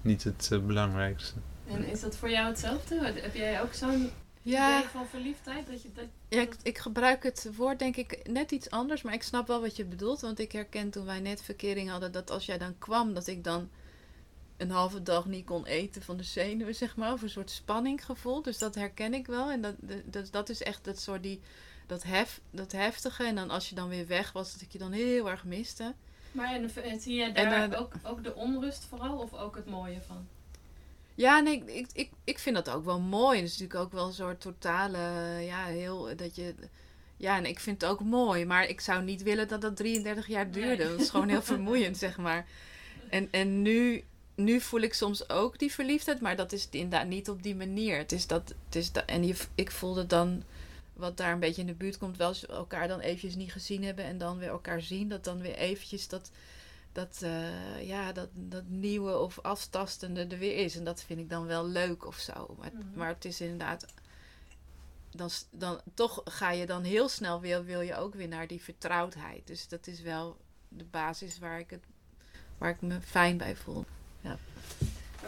niet 0.00 0.24
het 0.24 0.50
belangrijkste. 0.66 1.34
En 1.68 1.84
is 1.84 2.00
dat 2.00 2.16
voor 2.16 2.30
jou 2.30 2.46
hetzelfde? 2.48 3.00
Heb 3.04 3.34
jij 3.34 3.62
ook 3.62 3.74
zo'n 3.74 4.10
Ja, 4.42 4.78
idee 4.78 4.88
van 4.90 5.06
verliefdheid? 5.06 5.66
Dat 5.66 5.82
je, 5.82 5.88
dat, 5.94 6.04
ja 6.28 6.40
ik, 6.40 6.56
ik 6.62 6.78
gebruik 6.78 7.22
het 7.22 7.50
woord 7.56 7.78
denk 7.78 7.96
ik 7.96 8.28
net 8.28 8.50
iets 8.50 8.70
anders. 8.70 9.02
Maar 9.02 9.14
ik 9.14 9.22
snap 9.22 9.46
wel 9.46 9.60
wat 9.60 9.76
je 9.76 9.84
bedoelt. 9.84 10.20
Want 10.20 10.38
ik 10.38 10.52
herken 10.52 10.90
toen 10.90 11.04
wij 11.04 11.20
net 11.20 11.42
verkering 11.42 11.90
hadden... 11.90 12.12
dat 12.12 12.30
als 12.30 12.46
jij 12.46 12.58
dan 12.58 12.78
kwam, 12.78 13.14
dat 13.14 13.26
ik 13.26 13.44
dan 13.44 13.68
een 14.56 14.70
halve 14.70 15.02
dag 15.02 15.26
niet 15.26 15.44
kon 15.44 15.66
eten 15.66 16.02
van 16.02 16.16
de 16.16 16.22
zenuwen, 16.22 16.74
zeg 16.74 16.96
maar. 16.96 17.12
Of 17.12 17.22
een 17.22 17.30
soort 17.30 17.50
spanninggevoel. 17.50 18.42
Dus 18.42 18.58
dat 18.58 18.74
herken 18.74 19.14
ik 19.14 19.26
wel. 19.26 19.50
En 19.50 19.60
dat, 19.60 19.74
dat, 20.04 20.28
dat 20.32 20.48
is 20.48 20.62
echt 20.62 20.84
dat 20.84 21.00
soort 21.00 21.22
die... 21.22 21.40
Dat, 21.86 22.02
hef, 22.02 22.40
dat 22.50 22.72
heftige. 22.72 23.24
En 23.24 23.34
dan 23.34 23.50
als 23.50 23.68
je 23.68 23.74
dan 23.74 23.88
weer 23.88 24.06
weg 24.06 24.32
was, 24.32 24.52
dat 24.52 24.60
ik 24.60 24.72
je 24.72 24.78
dan 24.78 24.92
heel 24.92 25.30
erg 25.30 25.44
miste. 25.44 25.94
maar 26.32 26.54
en, 26.54 27.00
zie 27.00 27.14
jij 27.14 27.32
En, 27.32 27.50
daar 27.50 27.72
eh, 27.72 27.80
ook, 27.80 27.94
ook 28.02 28.24
de 28.24 28.34
onrust 28.34 28.84
vooral? 28.84 29.18
Of 29.18 29.34
ook 29.34 29.56
het 29.56 29.66
mooie 29.66 30.00
van? 30.06 30.26
Ja, 31.14 31.40
nee, 31.40 31.64
ik, 31.64 31.86
ik, 31.92 32.10
ik 32.24 32.38
vind 32.38 32.56
dat 32.56 32.70
ook 32.70 32.84
wel 32.84 33.00
mooi. 33.00 33.36
Het 33.38 33.46
is 33.46 33.58
natuurlijk 33.58 33.80
ook 33.80 33.92
wel 33.92 34.06
een 34.06 34.12
soort 34.12 34.40
totale, 34.40 34.98
ja, 35.40 35.64
heel, 35.64 36.16
dat 36.16 36.36
je... 36.36 36.54
Ja, 37.16 37.36
en 37.36 37.46
ik 37.46 37.60
vind 37.60 37.80
het 37.80 37.90
ook 37.90 38.00
mooi, 38.00 38.44
maar 38.44 38.68
ik 38.68 38.80
zou 38.80 39.02
niet 39.02 39.22
willen 39.22 39.48
dat 39.48 39.60
dat 39.60 39.76
33 39.76 40.26
jaar 40.26 40.50
duurde. 40.50 40.84
Nee. 40.84 40.92
Dat 40.92 41.00
is 41.00 41.10
gewoon 41.10 41.28
heel 41.28 41.42
vermoeiend, 41.54 41.96
zeg 41.96 42.16
maar. 42.16 42.46
En, 43.10 43.28
en 43.30 43.62
nu, 43.62 44.04
nu 44.36 44.60
voel 44.60 44.80
ik 44.80 44.94
soms 44.94 45.28
ook 45.28 45.58
die 45.58 45.72
verliefdheid, 45.72 46.20
maar 46.20 46.36
dat 46.36 46.52
is 46.52 46.68
inderdaad 46.70 47.06
niet 47.06 47.30
op 47.30 47.42
die 47.42 47.56
manier. 47.56 47.98
Het 47.98 48.12
is 48.12 48.26
dat, 48.26 48.54
het 48.64 48.74
is 48.76 48.92
dat 48.92 49.04
en 49.04 49.26
je, 49.26 49.36
ik 49.54 49.70
voelde 49.70 50.06
dan, 50.06 50.42
wat 50.92 51.16
daar 51.16 51.32
een 51.32 51.40
beetje 51.40 51.60
in 51.60 51.66
de 51.66 51.74
buurt 51.74 51.98
komt, 51.98 52.16
wel 52.16 52.28
als 52.28 52.40
we 52.40 52.46
elkaar 52.46 52.88
dan 52.88 53.00
eventjes 53.00 53.34
niet 53.34 53.52
gezien 53.52 53.84
hebben 53.84 54.04
en 54.04 54.18
dan 54.18 54.38
weer 54.38 54.48
elkaar 54.48 54.80
zien, 54.80 55.08
dat 55.08 55.24
dan 55.24 55.40
weer 55.40 55.54
eventjes 55.54 56.08
dat, 56.08 56.30
dat, 56.92 57.18
eh, 57.22 57.86
ja, 57.86 58.12
dat, 58.12 58.28
dat 58.32 58.64
nieuwe 58.66 59.18
of 59.18 59.38
aftastende 59.40 60.26
er 60.26 60.38
weer 60.38 60.56
is. 60.64 60.76
En 60.76 60.84
dat 60.84 61.02
vind 61.02 61.20
ik 61.20 61.30
dan 61.30 61.46
wel 61.46 61.66
leuk 61.66 62.06
of 62.06 62.16
zo. 62.18 62.54
Maar, 62.58 62.70
Mhm. 62.72 62.98
maar 62.98 63.08
het 63.08 63.24
is 63.24 63.40
inderdaad. 63.40 63.86
Dan, 65.10 65.30
dan, 65.50 65.80
toch 65.94 66.20
ga 66.24 66.50
je 66.50 66.66
dan 66.66 66.82
heel 66.82 67.08
snel 67.08 67.40
weer, 67.40 67.64
wil 67.64 67.80
je 67.80 67.96
ook 67.96 68.14
weer 68.14 68.28
naar 68.28 68.46
die 68.46 68.62
vertrouwdheid. 68.62 69.46
Dus 69.46 69.68
dat 69.68 69.86
is 69.86 70.00
wel 70.00 70.36
de 70.68 70.84
basis 70.84 71.38
waar 71.38 71.58
ik, 71.58 71.70
het, 71.70 71.84
waar 72.58 72.70
ik 72.70 72.80
me 72.80 73.00
fijn 73.00 73.36
bij 73.36 73.56
voel. 73.56 73.84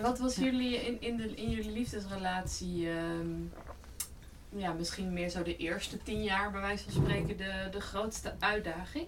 Wat 0.03 0.19
was 0.19 0.37
jullie 0.37 0.77
in, 0.87 1.01
in, 1.01 1.17
de, 1.17 1.35
in 1.35 1.51
jullie 1.51 1.73
liefdesrelatie, 1.73 2.89
ehm, 2.91 3.29
ja, 4.49 4.73
misschien 4.73 5.13
meer 5.13 5.29
zo 5.29 5.43
de 5.43 5.57
eerste 5.57 6.03
tien 6.03 6.23
jaar, 6.23 6.51
bij 6.51 6.61
wijze 6.61 6.85
van 6.85 6.93
spreken, 6.93 7.37
de, 7.37 7.69
de 7.71 7.81
grootste 7.81 8.35
uitdaging? 8.39 9.07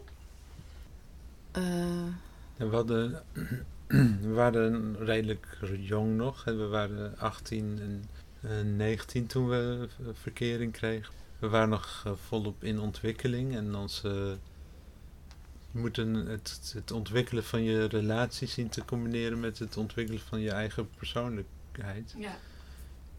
Eh, 1.52 2.06
Ja, 2.56 2.66
we 2.68 2.74
hadden 2.74 3.22
we 4.22 4.32
waren 4.32 4.96
redelijk 5.04 5.58
jong 5.78 6.16
nog. 6.16 6.44
We 6.44 6.66
waren 6.66 7.18
18 7.18 8.04
en 8.40 8.76
19 8.76 9.26
toen 9.26 9.48
we 9.48 9.88
verkering 10.12 10.72
kregen. 10.72 11.12
We 11.38 11.48
waren 11.48 11.68
nog 11.68 12.06
volop 12.26 12.64
in 12.64 12.80
ontwikkeling 12.80 13.56
en 13.56 13.74
onze 13.74 14.38
je 15.72 15.78
moet 15.78 15.98
een, 15.98 16.14
het, 16.14 16.72
het 16.74 16.90
ontwikkelen 16.90 17.44
van 17.44 17.62
je 17.62 17.84
relatie 17.84 18.48
zien 18.48 18.68
te 18.68 18.84
combineren 18.84 19.40
met 19.40 19.58
het 19.58 19.76
ontwikkelen 19.76 20.20
van 20.20 20.40
je 20.40 20.50
eigen 20.50 20.90
persoonlijkheid. 20.90 22.14
Ja. 22.16 22.36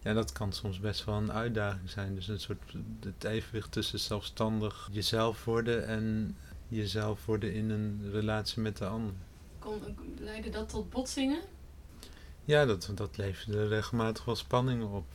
Ja, 0.04 0.14
dat 0.14 0.32
kan 0.32 0.54
soms 0.54 0.80
best 0.80 1.06
wel 1.06 1.16
een 1.16 1.32
uitdaging 1.32 1.90
zijn. 1.90 2.16
Dus 2.16 2.28
een 2.28 2.40
soort 2.40 2.74
het 3.00 3.24
evenwicht 3.24 3.72
tussen 3.72 4.00
zelfstandig 4.00 4.90
jezelf 4.92 5.46
worden 5.46 5.88
en 5.88 6.36
jezelf 6.68 7.26
worden 7.26 7.54
in 7.54 7.70
een 7.70 8.10
relatie 8.12 8.62
met 8.62 8.78
de 8.78 8.86
ander. 8.86 9.14
Kon, 9.60 9.82
leidde 10.20 10.50
dat 10.50 10.70
tot 10.70 10.90
botsingen? 10.90 11.42
Ja, 12.46 12.66
dat, 12.66 12.92
dat 12.96 13.18
leverde 13.18 13.68
regelmatig 13.68 14.26
wel 14.26 14.36
spanningen 14.36 14.88
op. 14.88 15.06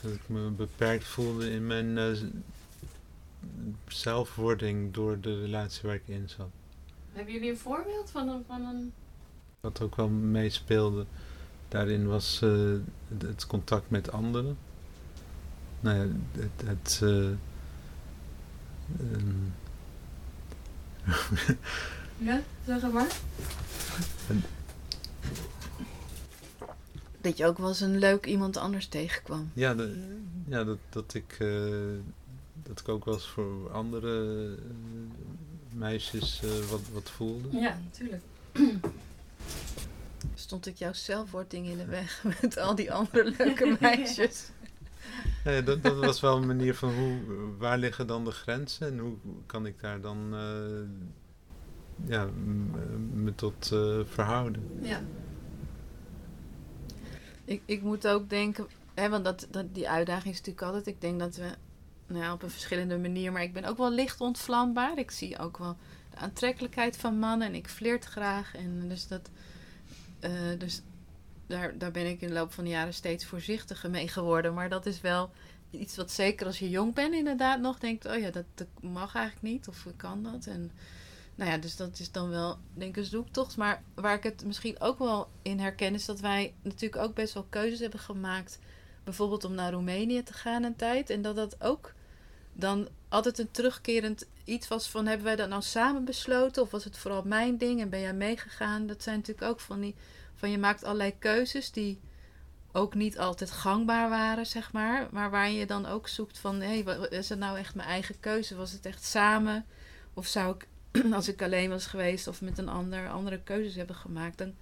Dat 0.00 0.12
ik 0.12 0.28
me 0.28 0.50
beperkt 0.50 1.04
voelde 1.04 1.50
in 1.50 1.66
mijn 1.66 1.96
uh, 1.96 2.22
zelfwording 3.86 4.94
door 4.94 5.20
de 5.20 5.40
relatie 5.40 5.82
waar 5.82 5.94
ik 5.94 6.08
in 6.08 6.28
zat. 6.28 6.50
Hebben 7.14 7.32
jullie 7.32 7.50
een 7.50 7.58
voorbeeld 7.58 8.10
van 8.10 8.28
een... 8.28 8.44
Van 8.46 8.64
een... 8.64 8.92
Wat 9.60 9.80
ook 9.80 9.96
wel 9.96 10.08
meespeelde 10.08 11.06
daarin 11.68 12.06
was 12.06 12.40
uh, 12.44 12.78
het, 13.18 13.46
contact 13.46 13.90
met 13.90 14.12
anderen. 14.12 14.58
Nou 15.80 15.96
ja, 15.96 16.06
het... 16.40 16.66
het 16.66 17.00
uh, 17.02 17.30
um... 19.12 19.54
ja, 22.28 22.42
zeg 22.66 22.92
maar. 22.92 23.16
Dat 27.20 27.36
je 27.36 27.46
ook 27.46 27.58
wel 27.58 27.68
eens 27.68 27.80
een 27.80 27.98
leuk 27.98 28.26
iemand 28.26 28.56
anders 28.56 28.86
tegenkwam. 28.86 29.50
Ja, 29.52 29.74
de, 29.74 30.16
ja 30.48 30.64
dat, 30.64 30.78
dat, 30.88 31.14
ik, 31.14 31.36
uh, 31.40 31.98
dat 32.62 32.80
ik 32.80 32.88
ook 32.88 33.04
wel 33.04 33.14
eens 33.14 33.28
voor 33.28 33.70
andere 33.70 34.56
meisjes 35.74 36.40
uh, 36.44 36.50
wat, 36.70 36.80
wat 36.92 37.10
voelde. 37.10 37.48
Ja, 37.50 37.78
natuurlijk. 37.84 38.22
Stond 40.34 40.66
ik 40.66 40.76
jouw 40.76 40.92
zelfwording 40.92 41.66
in 41.66 41.76
de 41.76 41.84
weg 41.84 42.24
met 42.40 42.58
al 42.58 42.74
die 42.74 42.92
andere 42.92 43.34
leuke 43.38 43.76
meisjes? 43.80 44.50
Nee, 45.44 45.62
dat, 45.62 45.82
dat 45.82 45.96
was 45.96 46.20
wel 46.20 46.36
een 46.36 46.46
manier 46.46 46.74
van 46.74 46.94
hoe, 46.94 47.18
waar 47.58 47.78
liggen 47.78 48.06
dan 48.06 48.24
de 48.24 48.30
grenzen 48.30 48.86
en 48.86 48.98
hoe 48.98 49.16
kan 49.46 49.66
ik 49.66 49.80
daar 49.80 50.00
dan 50.00 50.34
uh, 50.34 50.88
ja, 52.06 52.28
me 53.12 53.34
tot 53.34 53.70
uh, 53.72 54.00
verhouden. 54.04 54.62
Ja. 54.82 55.02
Ik, 57.44 57.62
ik 57.64 57.82
moet 57.82 58.08
ook 58.08 58.30
denken, 58.30 58.66
hè, 58.94 59.08
want 59.08 59.24
dat, 59.24 59.46
dat, 59.50 59.74
die 59.74 59.88
uitdaging 59.88 60.34
is 60.34 60.38
natuurlijk 60.38 60.66
altijd, 60.66 60.86
ik 60.86 61.00
denk 61.00 61.18
dat 61.18 61.36
we 61.36 61.54
nou 62.06 62.32
op 62.32 62.42
een 62.42 62.50
verschillende 62.50 62.98
manier. 62.98 63.32
Maar 63.32 63.42
ik 63.42 63.52
ben 63.52 63.64
ook 63.64 63.76
wel 63.76 63.90
licht 63.90 64.20
ontvlambaar. 64.20 64.98
Ik 64.98 65.10
zie 65.10 65.38
ook 65.38 65.58
wel 65.58 65.76
de 66.10 66.16
aantrekkelijkheid 66.16 66.96
van 66.96 67.18
mannen 67.18 67.48
en 67.48 67.54
ik 67.54 67.68
flirt 67.68 68.04
graag. 68.04 68.54
En 68.54 68.88
dus 68.88 69.08
dat. 69.08 69.30
Uh, 70.20 70.30
dus 70.58 70.82
daar, 71.46 71.78
daar 71.78 71.90
ben 71.90 72.06
ik 72.06 72.20
in 72.20 72.28
de 72.28 72.34
loop 72.34 72.52
van 72.52 72.64
de 72.64 72.70
jaren 72.70 72.94
steeds 72.94 73.24
voorzichtiger 73.24 73.90
mee 73.90 74.08
geworden. 74.08 74.54
Maar 74.54 74.68
dat 74.68 74.86
is 74.86 75.00
wel 75.00 75.30
iets 75.70 75.96
wat 75.96 76.10
zeker 76.10 76.46
als 76.46 76.58
je 76.58 76.70
jong 76.70 76.94
bent 76.94 77.14
inderdaad 77.14 77.60
nog 77.60 77.78
denkt... 77.78 78.06
oh 78.06 78.18
ja, 78.18 78.30
dat, 78.30 78.44
dat 78.54 78.66
mag 78.80 79.14
eigenlijk 79.14 79.54
niet 79.54 79.68
of 79.68 79.86
kan 79.96 80.22
dat. 80.22 80.46
En 80.46 80.70
nou 81.34 81.50
ja, 81.50 81.58
dus 81.58 81.76
dat 81.76 81.98
is 81.98 82.10
dan 82.10 82.28
wel 82.28 82.58
denk 82.74 82.96
ik 82.96 83.02
een 83.02 83.10
zoektocht. 83.10 83.56
Maar 83.56 83.82
waar 83.94 84.14
ik 84.14 84.22
het 84.22 84.44
misschien 84.44 84.80
ook 84.80 84.98
wel 84.98 85.28
in 85.42 85.60
herken... 85.60 85.94
is 85.94 86.04
dat 86.04 86.20
wij 86.20 86.54
natuurlijk 86.62 87.02
ook 87.02 87.14
best 87.14 87.34
wel 87.34 87.46
keuzes 87.48 87.80
hebben 87.80 88.00
gemaakt 88.00 88.58
bijvoorbeeld 89.04 89.44
om 89.44 89.54
naar 89.54 89.72
Roemenië 89.72 90.22
te 90.22 90.32
gaan 90.32 90.62
een 90.62 90.76
tijd. 90.76 91.10
En 91.10 91.22
dat 91.22 91.36
dat 91.36 91.62
ook 91.62 91.92
dan 92.52 92.88
altijd 93.08 93.38
een 93.38 93.50
terugkerend 93.50 94.26
iets 94.44 94.68
was 94.68 94.88
van... 94.88 95.06
hebben 95.06 95.26
wij 95.26 95.36
dat 95.36 95.48
nou 95.48 95.62
samen 95.62 96.04
besloten 96.04 96.62
of 96.62 96.70
was 96.70 96.84
het 96.84 96.98
vooral 96.98 97.22
mijn 97.24 97.56
ding 97.56 97.80
en 97.80 97.90
ben 97.90 98.00
jij 98.00 98.14
meegegaan? 98.14 98.86
Dat 98.86 99.02
zijn 99.02 99.16
natuurlijk 99.16 99.50
ook 99.50 99.60
van 99.60 99.80
die... 99.80 99.94
van 100.34 100.50
je 100.50 100.58
maakt 100.58 100.84
allerlei 100.84 101.18
keuzes 101.18 101.72
die 101.72 102.00
ook 102.72 102.94
niet 102.94 103.18
altijd 103.18 103.50
gangbaar 103.50 104.08
waren, 104.08 104.46
zeg 104.46 104.72
maar. 104.72 105.08
Maar 105.10 105.30
waar 105.30 105.50
je 105.50 105.66
dan 105.66 105.86
ook 105.86 106.08
zoekt 106.08 106.38
van... 106.38 106.60
hé, 106.60 106.82
hey, 106.82 107.08
is 107.08 107.28
het 107.28 107.38
nou 107.38 107.58
echt 107.58 107.74
mijn 107.74 107.88
eigen 107.88 108.20
keuze? 108.20 108.56
Was 108.56 108.72
het 108.72 108.86
echt 108.86 109.04
samen? 109.04 109.66
Of 110.14 110.26
zou 110.26 110.54
ik, 110.54 110.68
als 111.12 111.28
ik 111.28 111.42
alleen 111.42 111.70
was 111.70 111.86
geweest 111.86 112.26
of 112.26 112.40
met 112.40 112.58
een 112.58 112.68
ander... 112.68 113.08
andere 113.08 113.40
keuzes 113.40 113.74
hebben 113.74 113.96
gemaakt... 113.96 114.38
dan 114.38 114.54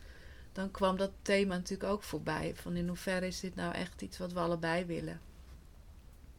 dan 0.53 0.71
kwam 0.71 0.97
dat 0.97 1.11
thema 1.23 1.55
natuurlijk 1.55 1.91
ook 1.91 2.03
voorbij. 2.03 2.53
Van 2.55 2.77
in 2.77 2.89
hoeverre 2.89 3.27
is 3.27 3.41
dit 3.41 3.55
nou 3.55 3.75
echt 3.75 4.03
iets 4.03 4.19
wat 4.19 4.33
we 4.33 4.41
allebei 4.41 4.85
willen? 4.85 5.21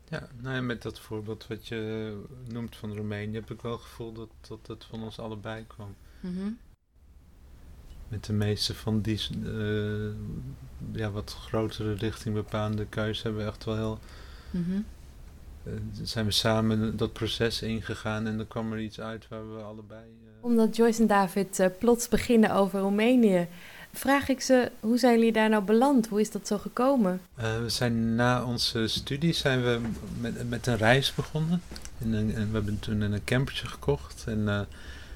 Ja, 0.09 0.27
nou 0.41 0.55
ja, 0.55 0.61
met 0.61 0.81
dat 0.81 0.99
voorbeeld 0.99 1.47
wat 1.47 1.67
je 1.67 2.21
noemt 2.47 2.75
van 2.75 2.95
Roemenië 2.95 3.35
heb 3.35 3.51
ik 3.51 3.61
wel 3.61 3.71
het 3.71 3.81
gevoel 3.81 4.13
dat, 4.13 4.29
dat 4.47 4.67
het 4.67 4.83
van 4.83 5.03
ons 5.03 5.19
allebei 5.19 5.67
kwam. 5.67 5.95
Mm 6.19 6.57
Met 8.07 8.25
de 8.25 8.33
meeste 8.33 8.75
van 8.75 9.01
die 9.01 9.19
uh, 9.43 10.13
ja, 10.91 11.11
wat 11.11 11.33
grotere 11.33 11.93
richting 11.93 12.35
bepaalde 12.35 12.85
keuze 12.85 13.21
hebben 13.21 13.41
we 13.41 13.49
echt 13.49 13.63
wel 13.63 13.75
heel... 13.75 13.99
Mm 14.51 14.85
zijn 16.01 16.25
we 16.25 16.31
samen 16.31 16.97
dat 16.97 17.13
proces 17.13 17.61
ingegaan 17.61 18.27
en 18.27 18.37
dan 18.37 18.47
kwam 18.47 18.73
er 18.73 18.79
iets 18.79 18.99
uit 18.99 19.27
waar 19.27 19.55
we 19.55 19.61
allebei... 19.61 20.03
Uh... 20.03 20.29
Omdat 20.45 20.75
Joyce 20.75 21.01
en 21.01 21.07
David 21.07 21.69
plots 21.79 22.09
beginnen 22.09 22.51
over 22.51 22.79
Roemenië 22.79 23.47
vraag 23.93 24.29
ik 24.29 24.41
ze, 24.41 24.71
hoe 24.79 24.97
zijn 24.97 25.17
jullie 25.17 25.31
daar 25.31 25.49
nou 25.49 25.63
beland? 25.63 26.07
Hoe 26.07 26.19
is 26.19 26.31
dat 26.31 26.47
zo 26.47 26.57
gekomen? 26.57 27.21
Uh, 27.39 27.61
we 27.61 27.69
zijn 27.69 28.15
na 28.15 28.45
onze 28.45 28.87
studie 28.87 29.33
zijn 29.33 29.63
we 29.63 29.79
met, 30.19 30.49
met 30.49 30.67
een 30.67 30.77
reis 30.77 31.13
begonnen. 31.13 31.61
En, 31.99 32.13
en 32.13 32.47
we 32.47 32.53
hebben 32.53 32.79
toen 32.79 33.01
een 33.01 33.23
campertje 33.23 33.67
gekocht. 33.67 34.23
En 34.27 34.39
uh, 34.39 34.61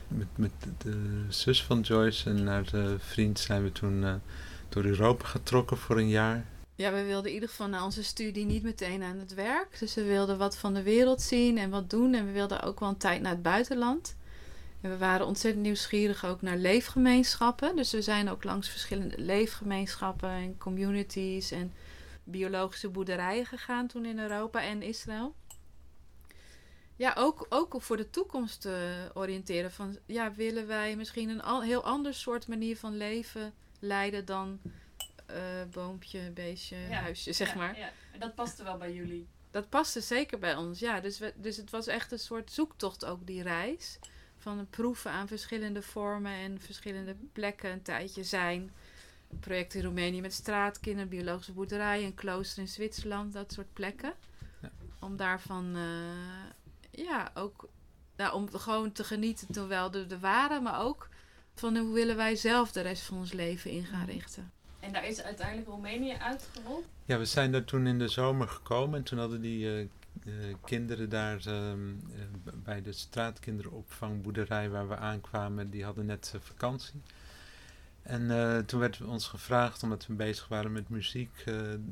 met, 0.08 0.28
met 0.36 0.52
de 0.78 1.26
zus 1.30 1.64
van 1.64 1.82
Joyce 1.82 2.30
en 2.30 2.48
haar 2.48 2.72
vriend 2.98 3.40
zijn 3.40 3.64
we 3.64 3.72
toen 3.72 4.04
uh, 4.04 4.14
door 4.70 4.84
Europa 4.84 5.26
getrokken 5.26 5.78
voor 5.78 5.98
een 5.98 6.10
jaar. 6.10 6.46
Ja, 6.76 6.92
we 6.92 7.04
wilden 7.04 7.28
in 7.28 7.34
ieder 7.34 7.50
geval 7.50 7.68
na 7.68 7.84
onze 7.84 8.04
studie 8.04 8.46
niet 8.46 8.64
meteen 8.64 9.04
aan 9.04 9.18
het 9.18 9.34
werk. 9.34 9.80
Dus 9.80 9.96
we 9.96 10.04
wilden 10.04 10.38
wat 10.38 10.58
van 10.58 10.74
de 10.74 10.84
wereld 10.84 11.22
zien 11.22 11.58
en 11.58 11.70
wat 11.70 11.90
doen. 11.90 12.14
En 12.14 12.26
we 12.26 12.32
wilden 12.32 12.64
ook 12.64 12.80
wel 12.80 12.90
een 12.90 12.98
tijd 12.98 13.22
naar 13.22 13.32
het 13.32 13.42
buitenland. 13.42 14.16
En 14.82 14.90
we 14.90 14.98
waren 14.98 15.26
ontzettend 15.26 15.64
nieuwsgierig 15.64 16.26
ook 16.26 16.42
naar 16.42 16.58
leefgemeenschappen. 16.58 17.76
Dus 17.76 17.92
we 17.92 18.02
zijn 18.02 18.30
ook 18.30 18.44
langs 18.44 18.70
verschillende 18.70 19.18
leefgemeenschappen 19.18 20.30
en 20.30 20.58
communities 20.58 21.52
en 21.52 21.74
biologische 22.24 22.90
boerderijen 22.90 23.46
gegaan 23.46 23.88
toen 23.88 24.06
in 24.06 24.20
Europa 24.20 24.62
en 24.62 24.82
Israël. 24.82 25.36
Ja, 26.96 27.14
ook, 27.18 27.46
ook 27.50 27.82
voor 27.82 27.98
de 27.98 28.10
toekomst 28.10 28.62
te 28.62 29.10
oriënteren. 29.14 29.72
Van, 29.72 29.98
ja, 30.06 30.34
willen 30.34 30.68
wij 30.68 30.96
misschien 30.96 31.30
een 31.30 31.42
al, 31.42 31.64
heel 31.64 31.84
ander 31.84 32.14
soort 32.14 32.48
manier 32.48 32.78
van 32.78 32.98
leven 32.98 33.54
leiden 33.80 34.26
dan 34.26 34.60
uh, 35.32 35.36
boompje, 35.72 36.32
beestje, 36.32 36.76
huisje, 36.76 37.34
zeg 37.34 37.56
maar. 37.56 37.78
Ja. 37.78 37.92
Dat 38.20 38.36
paste 38.36 38.64
wel 38.64 38.78
bij 38.78 38.94
jullie. 38.94 39.28
Dat 39.52 39.70
paste 39.70 40.02
zeker 40.02 40.40
bij 40.40 40.56
ons, 40.56 40.80
ja. 40.80 41.00
Dus, 41.00 41.20
we, 41.20 41.34
dus 41.36 41.58
het 41.58 41.70
was 41.70 41.88
echt 41.88 42.12
een 42.12 42.20
soort 42.20 42.52
zoektocht 42.52 43.06
ook, 43.06 43.28
die 43.28 43.44
reis 43.44 44.00
van 44.38 44.68
proeven 44.70 45.12
aan 45.12 45.28
verschillende 45.28 45.82
vormen 45.82 46.32
en 46.32 46.60
verschillende 46.60 47.16
plekken 47.34 47.72
een 47.72 47.82
tijdje 47.82 48.24
zijn. 48.24 48.72
Project 49.40 49.74
in 49.74 49.84
Roemenië 49.84 50.22
met 50.22 50.34
straatkinderen, 50.34 51.10
biologische 51.10 51.52
boerderij, 51.52 52.04
een 52.04 52.16
klooster 52.16 52.62
in 52.62 52.68
Zwitserland, 52.68 53.34
dat 53.34 53.52
soort 53.54 53.74
plekken. 53.74 54.14
Ja. 54.62 54.72
Om 55.00 55.18
daarvan, 55.18 55.76
uh, 55.76 57.06
ja, 57.06 57.32
ook, 57.34 57.70
nou, 58.16 58.34
om 58.34 58.50
gewoon 58.50 58.92
te 58.92 59.04
genieten 59.04 59.48
terwijl 59.52 59.94
er 59.94 60.08
de 60.08 60.20
waren, 60.20 60.64
maar 60.64 60.82
ook 60.82 61.10
van 61.54 61.78
hoe 61.78 61.94
willen 61.94 62.16
wij 62.16 62.36
zelf 62.36 62.72
de 62.72 62.82
rest 62.82 63.04
van 63.04 63.18
ons 63.18 63.34
leven 63.34 63.72
in 63.72 63.86
gaan 63.86 64.06
richten. 64.06 64.52
En 64.80 64.94
daar 64.94 65.08
is 65.08 65.22
uiteindelijk 65.22 65.68
Roemenië 65.68 66.14
uitgerold? 66.14 66.86
Ja, 67.06 67.18
we 67.18 67.26
zijn 67.26 67.54
er 67.54 67.64
toen 67.66 67.88
in 67.88 68.00
de 68.00 68.08
zomer 68.08 68.48
gekomen 68.48 68.98
en 69.00 69.04
toen 69.04 69.20
hadden 69.20 69.42
die 69.42 69.82
uh, 69.82 69.88
kinderen 70.64 71.10
daar 71.10 71.42
uh, 71.48 71.74
bij 72.64 72.82
de 72.82 72.92
straatkinderopvangboerderij 72.92 74.70
waar 74.70 74.88
we 74.88 74.96
aankwamen, 74.96 75.70
die 75.70 75.84
hadden 75.84 76.06
net 76.06 76.32
uh, 76.36 76.42
vakantie. 76.42 77.02
En 78.02 78.64
toen 78.66 78.80
werd 78.80 79.02
ons 79.02 79.28
gevraagd, 79.28 79.84
omdat 79.84 80.08
we 80.08 80.14
bezig 80.14 80.48
waren 80.48 80.72
met 80.72 80.90
muziek, 80.90 81.44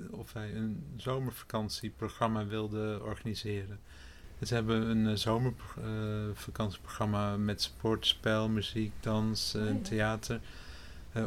of 0.10 0.34
wij 0.34 0.56
een 0.56 0.84
zomervakantieprogramma 0.96 2.46
wilden 2.46 3.04
organiseren. 3.04 3.80
Dus 4.40 4.50
we 4.50 4.56
hebben 4.56 4.90
een 4.90 5.18
zomervakantieprogramma 5.18 7.38
met 7.38 7.62
sport, 7.62 8.08
spel, 8.08 8.50
muziek, 8.50 8.92
dans 9.00 9.54
en 9.54 9.82
theater 9.82 10.40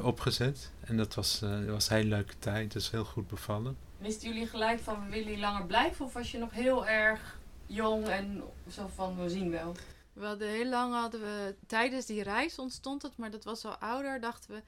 opgezet. 0.02 0.72
En 0.80 0.96
dat 0.96 1.14
was, 1.14 1.40
was 1.66 1.88
een 1.88 1.96
hele 1.96 2.08
leuke 2.08 2.34
tijd, 2.38 2.72
dus 2.72 2.90
heel 2.90 3.04
goed 3.04 3.28
bevallen. 3.28 3.76
Wisten 3.98 4.28
jullie 4.28 4.46
gelijk 4.46 4.80
van 4.80 5.10
willen 5.10 5.28
hier 5.28 5.38
langer 5.38 5.66
blijven? 5.66 6.04
Of 6.04 6.12
was 6.12 6.30
je 6.30 6.38
nog 6.38 6.50
heel 6.50 6.86
erg 6.86 7.38
jong 7.66 8.08
en 8.08 8.42
zo 8.70 8.90
van 8.94 9.16
we 9.16 9.28
zien 9.28 9.50
wel? 9.50 9.74
We 10.12 10.26
hadden 10.26 10.48
heel 10.48 10.68
lang 10.68 10.92
hadden 10.94 11.20
we 11.20 11.54
tijdens 11.66 12.06
die 12.06 12.22
reis 12.22 12.58
ontstond 12.58 13.02
het, 13.02 13.16
maar 13.16 13.30
dat 13.30 13.44
was 13.44 13.64
al 13.64 13.76
ouder. 13.76 14.20
Dachten 14.20 14.50
we 14.50 14.62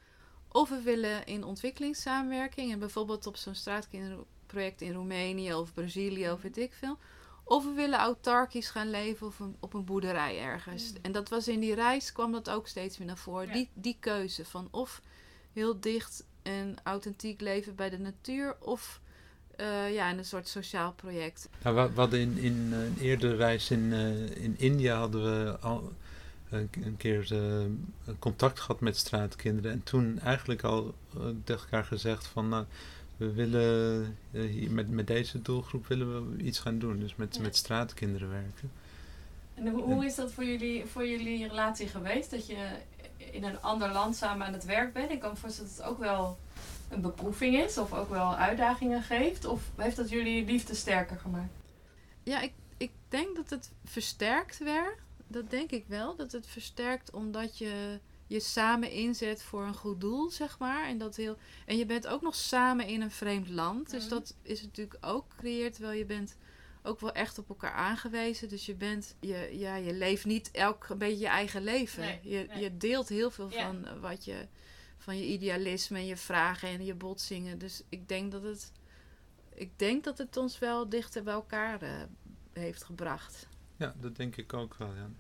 Of 0.49 0.69
we 0.69 0.83
willen 0.83 1.27
in 1.27 1.45
ontwikkelingssamenwerking 1.45 2.73
en 2.73 2.79
bijvoorbeeld 2.79 3.27
op 3.27 3.37
zo'n 3.37 3.55
straatkinderproject 3.55 4.81
in 4.81 4.93
Roemenië 4.93 5.55
of 5.55 5.75
Brazilië 5.75 6.31
of 6.31 6.43
weet 6.43 6.59
ik 6.59 6.73
veel. 6.73 6.99
Of 7.45 7.65
we 7.65 7.73
willen 7.73 7.99
autarkisch 7.99 8.71
gaan 8.71 8.91
leven 8.91 9.27
of 9.27 9.39
een, 9.39 9.57
op 9.61 9.75
een 9.75 9.85
boerderij 9.85 10.41
ergens. 10.41 10.93
En 11.03 11.13
dat 11.13 11.29
was 11.29 11.49
in 11.49 11.61
die 11.61 11.75
reis 11.75 12.13
kwam 12.13 12.33
dat 12.33 12.51
ook 12.51 12.67
steeds 12.67 12.99
weer 12.99 13.07
naar 13.07 13.19
voren. 13.19 13.47
Ja. 13.47 13.53
Die, 13.53 13.71
die 13.75 13.97
keuze 14.01 14.45
van 14.45 14.69
of 14.71 15.03
heel 15.53 15.81
dicht 15.81 16.25
en 16.43 16.77
authentiek 16.83 17.41
leven 17.41 17.75
bij 17.75 17.91
de 17.91 17.99
natuur 17.99 18.57
of 18.61 19.01
eh, 19.61 19.95
ja, 19.95 20.11
in 20.11 20.19
een 20.19 20.25
soort 20.25 20.49
sociaal 20.49 20.93
project. 20.93 21.49
Nou, 21.63 21.77
we, 21.77 21.95
we 21.95 22.01
hadden 22.01 22.21
in, 22.21 22.39
in 22.39 22.69
eh, 22.73 22.85
een 22.85 22.97
eerdere 23.01 23.37
reis 23.37 23.71
in, 23.71 23.93
eh, 23.93 24.43
in 24.45 24.55
India 24.59 24.97
hadden 24.99 25.23
we 25.23 25.59
al 25.59 25.93
een, 26.51 26.71
een 26.85 26.97
keer 26.97 27.29
eh, 27.33 28.15
contact 28.19 28.61
gehad 28.61 28.81
met 28.81 28.97
straatkinderen. 28.97 29.73
En 29.73 29.83
toen 29.83 30.19
eigenlijk 30.19 30.63
al 30.63 30.95
tegen 31.45 31.63
elkaar 31.63 31.85
gezegd 31.85 32.27
van 32.27 32.49
nou, 32.49 32.65
we 33.17 33.33
willen 33.33 34.17
hier 34.33 34.71
met, 34.71 34.91
met 34.91 35.07
deze 35.07 35.43
doelgroep 35.43 35.87
willen 35.87 36.37
we 36.37 36.43
iets 36.43 36.59
gaan 36.59 36.79
doen. 36.79 36.99
Dus 36.99 37.17
met, 37.17 37.35
Ja. 37.37 37.43
met 37.43 37.57
straatkinderen 37.57 38.31
werken. 38.31 38.71
En 39.55 39.69
hoe, 39.69 39.83
hoe 39.83 40.05
is 40.05 40.15
dat 40.15 40.33
voor 40.33 40.45
jullie, 40.45 40.85
voor 40.87 41.07
jullie 41.07 41.49
relatie 41.49 41.89
geweest? 41.89 42.31
Dat 42.31 42.47
je 42.47 42.57
in 43.17 43.45
een 43.45 43.61
ander 43.61 43.93
land 43.93 44.17
samen 44.17 44.47
aan 44.47 44.53
het 44.53 44.65
werk 44.65 44.93
bent? 44.93 45.11
Ik 45.11 45.21
kan 45.21 45.31
me 45.31 45.37
voorstellen 45.37 45.71
dat 45.71 45.79
het 45.79 45.89
ook 45.89 45.99
wel 45.99 46.39
een 46.91 47.01
beproeving 47.01 47.57
is 47.57 47.79
of 47.79 47.93
ook 47.93 48.09
wel 48.09 48.35
uitdagingen 48.35 49.03
geeft. 49.03 49.45
Of 49.45 49.63
heeft 49.77 49.97
dat 49.97 50.09
jullie 50.11 50.45
liefde 50.45 50.75
sterker 50.75 51.19
gemaakt? 51.19 51.53
Ja, 52.23 52.41
ik, 52.41 52.53
ik 52.77 52.91
denk 53.09 53.37
dat 53.37 53.51
het 53.51 53.71
versterkt 53.85 54.59
werd. 54.59 54.99
Dat 55.27 55.51
denk 55.51 55.71
ik 55.71 55.85
wel. 55.87 56.17
Dat 56.17 56.33
het 56.33 56.47
versterkt 56.47 57.13
omdat 57.13 57.59
je 57.59 57.99
je 58.27 58.41
samen 58.41 58.91
inzet 58.91 59.43
voor 59.43 59.63
een 59.63 59.75
goed 59.75 60.01
doel, 60.01 60.31
zeg 60.31 60.59
maar. 60.59 60.87
En, 60.87 60.99
dat 60.99 61.17
heel, 61.17 61.37
en 61.67 61.77
je 61.77 61.87
bent 61.87 62.07
ook 62.07 62.23
nog 62.23 62.35
samen 62.35 62.87
in 62.87 63.01
een 63.01 63.11
vreemd 63.11 63.49
land. 63.49 63.91
Dus 63.91 64.03
Mhm. 64.03 64.11
dat 64.11 64.35
is 64.43 64.63
natuurlijk 64.63 64.97
ook 65.01 65.25
creëert, 65.37 65.75
terwijl 65.75 65.99
je 65.99 66.05
bent 66.05 66.37
ook 66.83 67.01
wel 67.01 67.13
echt 67.13 67.39
op 67.39 67.49
elkaar 67.49 67.73
aangewezen. 67.73 68.49
Dus 68.49 68.67
je 68.67 68.75
bent, 68.75 69.15
je, 69.21 69.49
ja, 69.53 69.75
je 69.77 69.93
leeft 69.93 70.25
niet 70.25 70.51
elk 70.51 70.87
een 70.89 70.99
beetje 70.99 71.19
je 71.19 71.27
eigen 71.27 71.63
leven. 71.63 72.01
Nee, 72.03 72.19
je, 72.23 72.47
nee. 72.49 72.63
je 72.63 72.77
deelt 72.77 73.09
heel 73.09 73.31
veel 73.31 73.51
Ja. 73.51 73.67
van 73.67 74.01
wat 74.01 74.25
je, 74.25 74.47
van 75.01 75.17
je 75.19 75.27
idealisme 75.27 75.99
en 75.99 76.07
je 76.07 76.17
vragen 76.17 76.69
en 76.69 76.85
je 76.85 76.95
botsingen. 76.95 77.59
Dus 77.59 77.83
ik 77.89 78.09
denk 78.09 78.33
dat 78.33 78.43
het, 78.43 78.73
ik 79.55 79.79
denk 79.79 80.05
dat 80.05 80.19
het 80.19 80.37
ons 80.37 80.59
wel 80.59 80.89
dichter 80.89 81.23
bij 81.23 81.35
elkaar 81.35 81.83
eh, 81.83 81.91
heeft 82.53 82.85
gebracht. 82.85 83.47
Ja, 83.77 83.95
dat 84.01 84.17
denk 84.17 84.37
ik 84.37 84.53
ook 84.53 84.75
wel. 84.75 84.95
Ja. 84.95 85.11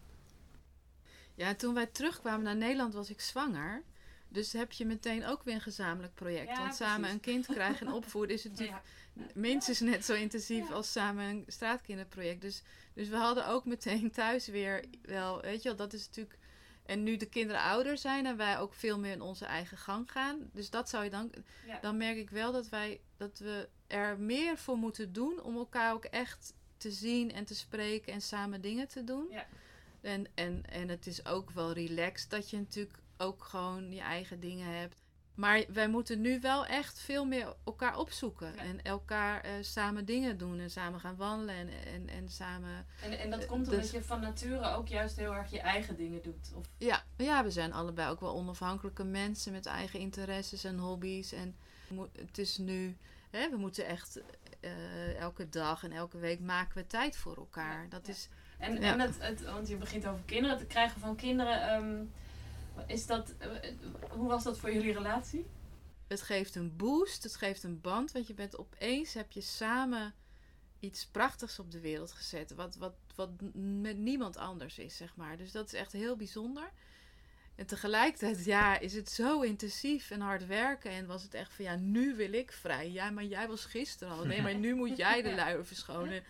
Ja, 1.34 1.46
en 1.46 1.56
toen 1.56 1.74
wij 1.74 1.86
terugkwamen 1.86 2.44
naar 2.44 2.56
Nederland 2.56 2.94
was 2.94 3.10
ik 3.10 3.20
zwanger. 3.20 3.82
Dus 4.28 4.52
heb 4.52 4.72
je 4.72 4.84
meteen 4.86 5.26
ook 5.26 5.42
weer 5.42 5.54
een 5.54 5.60
gezamenlijk 5.60 6.14
project. 6.14 6.48
Ja, 6.48 6.58
Want 6.58 6.74
samen 6.74 7.00
precies. 7.00 7.14
een 7.14 7.20
kind 7.20 7.46
krijgen 7.46 7.86
en 7.86 7.92
opvoeden 7.92 8.36
is 8.36 8.44
natuurlijk 8.50 8.82
Ja. 9.14 9.22
minstens 9.34 9.80
net 9.80 10.04
zo 10.04 10.14
intensief 10.14 10.68
Ja. 10.68 10.74
als 10.74 10.92
samen 10.92 11.24
een 11.24 11.44
straatkinderproject. 11.46 12.40
Dus, 12.40 12.62
dus 12.94 13.08
we 13.08 13.16
hadden 13.16 13.46
ook 13.46 13.64
meteen 13.64 14.10
thuis 14.10 14.46
weer 14.46 14.84
wel, 15.02 15.40
weet 15.40 15.62
je 15.62 15.68
wel, 15.68 15.76
dat 15.76 15.92
is 15.92 16.06
natuurlijk... 16.06 16.38
En 16.86 17.02
nu 17.02 17.16
de 17.16 17.26
kinderen 17.26 17.62
ouder 17.62 17.98
zijn 17.98 18.26
en 18.26 18.36
wij 18.36 18.58
ook 18.58 18.74
veel 18.74 18.98
meer 18.98 19.12
in 19.12 19.20
onze 19.20 19.44
eigen 19.44 19.78
gang 19.78 20.12
gaan. 20.12 20.50
Dus 20.52 20.70
dat 20.70 20.88
zou 20.88 21.04
je 21.04 21.10
dan... 21.10 21.32
Ja. 21.66 21.78
Dan 21.80 21.96
merk 21.96 22.16
ik 22.16 22.30
wel 22.30 22.52
dat 22.52 22.68
wij 22.68 23.00
dat 23.16 23.38
we 23.38 23.68
er 23.86 24.18
meer 24.18 24.58
voor 24.58 24.76
moeten 24.76 25.12
doen 25.12 25.42
om 25.42 25.56
elkaar 25.56 25.92
ook 25.92 26.04
echt 26.04 26.54
te 26.76 26.90
zien 26.90 27.32
en 27.32 27.44
te 27.44 27.54
spreken 27.54 28.12
en 28.12 28.20
samen 28.20 28.60
dingen 28.60 28.88
te 28.88 29.04
doen. 29.04 29.26
Ja. 29.30 29.46
En, 30.00 30.26
en, 30.34 30.62
en 30.70 30.88
het 30.88 31.06
is 31.06 31.26
ook 31.26 31.50
wel 31.50 31.72
relaxed 31.72 32.30
dat 32.30 32.50
je 32.50 32.56
natuurlijk 32.56 32.98
ook 33.16 33.44
gewoon 33.44 33.92
je 33.92 34.00
eigen 34.00 34.40
dingen 34.40 34.74
hebt. 34.78 35.02
Maar 35.34 35.64
wij 35.68 35.88
moeten 35.88 36.20
nu 36.20 36.40
wel 36.40 36.66
echt 36.66 36.98
veel 36.98 37.24
meer 37.24 37.54
elkaar 37.64 37.98
opzoeken. 37.98 38.52
Ja. 38.56 38.62
En 38.62 38.82
elkaar 38.82 39.40
eh, 39.40 39.50
samen 39.60 40.04
dingen 40.04 40.38
doen. 40.38 40.60
En 40.60 40.70
samen 40.70 41.00
gaan 41.00 41.16
wandelen. 41.16 41.54
En, 41.54 41.68
en, 41.94 42.08
en 42.08 42.28
samen. 42.28 42.86
En, 43.02 43.18
en 43.18 43.30
dat 43.30 43.40
Eh, 43.40 43.48
komt 43.48 43.66
omdat 43.66 43.80
dus- 43.80 43.90
je 43.90 44.02
van 44.02 44.20
nature 44.20 44.74
ook 44.76 44.88
juist 44.88 45.16
heel 45.16 45.34
erg 45.34 45.50
je 45.50 45.60
eigen 45.60 45.96
dingen 45.96 46.22
doet. 46.22 46.50
Of, 46.54 46.66
Ja, 46.78 47.02
ja, 47.16 47.44
we 47.44 47.50
zijn 47.50 47.72
allebei 47.72 48.10
ook 48.10 48.20
wel 48.20 48.34
onafhankelijke 48.34 49.04
mensen 49.04 49.52
met 49.52 49.66
eigen 49.66 50.00
interesses 50.00 50.64
en 50.64 50.78
hobby's. 50.78 51.32
En 51.32 51.56
het 52.18 52.38
is 52.38 52.58
nu, 52.58 52.96
hè, 53.30 53.50
we 53.50 53.56
moeten 53.56 53.86
echt 53.86 54.20
eh, 54.60 55.18
elke 55.20 55.48
dag 55.48 55.84
en 55.84 55.92
elke 55.92 56.18
week 56.18 56.40
maken 56.40 56.74
we 56.74 56.86
tijd 56.86 57.16
voor 57.16 57.36
elkaar. 57.36 57.82
Ja, 57.82 57.88
dat 57.88 58.06
ja. 58.06 58.12
is, 58.12 58.28
en 58.58 58.78
en 58.82 59.00
het, 59.00 59.16
het, 59.18 59.42
want 59.44 59.68
je 59.68 59.76
begint 59.76 60.06
over 60.06 60.22
kinderen, 60.24 60.58
het 60.58 60.66
krijgen 60.66 61.00
van 61.00 61.16
kinderen. 61.16 61.68
ehm, 61.68 62.04
is 62.86 63.06
dat, 63.06 63.34
eh, 63.38 63.48
hoe 64.10 64.28
was 64.28 64.44
dat 64.44 64.58
voor 64.58 64.72
jullie 64.72 64.92
relatie? 64.92 65.46
het 66.10 66.22
geeft 66.22 66.54
een 66.54 66.76
boost, 66.76 67.22
het 67.22 67.36
geeft 67.36 67.62
een 67.62 67.80
band. 67.80 68.12
Want 68.12 68.26
je 68.26 68.34
bent 68.34 68.58
opeens, 68.58 69.14
heb 69.14 69.32
je 69.32 69.40
samen 69.40 70.14
iets 70.80 71.06
prachtigs 71.06 71.58
op 71.58 71.70
de 71.70 71.80
wereld 71.80 72.12
gezet. 72.12 72.54
Wat, 72.54 72.76
wat, 72.76 72.94
wat 73.14 73.30
met 73.80 73.98
niemand 73.98 74.36
anders 74.36 74.78
is, 74.78 74.96
zeg 74.96 75.16
maar. 75.16 75.36
Dus 75.36 75.52
dat 75.52 75.66
is 75.66 75.72
echt 75.72 75.92
heel 75.92 76.16
bijzonder. 76.16 76.70
En 77.54 77.66
tegelijkertijd, 77.66 78.44
ja, 78.44 78.78
is 78.78 78.94
het 78.94 79.10
zo 79.10 79.40
intensief 79.40 80.10
en 80.10 80.20
hard 80.20 80.46
werken. 80.46 80.90
En 80.90 81.06
was 81.06 81.22
het 81.22 81.34
echt 81.34 81.54
van, 81.54 81.64
ja, 81.64 81.76
nu 81.76 82.14
wil 82.14 82.32
ik 82.32 82.52
vrij. 82.52 82.90
Ja, 82.90 83.10
maar 83.10 83.24
jij 83.24 83.48
was 83.48 83.64
gisteren 83.64 84.14
al. 84.14 84.24
Nee, 84.24 84.42
maar 84.42 84.54
nu 84.54 84.74
moet 84.74 84.96
jij 84.96 85.22
de 85.22 85.34
luier 85.44 85.66
verschonen. 85.66 86.22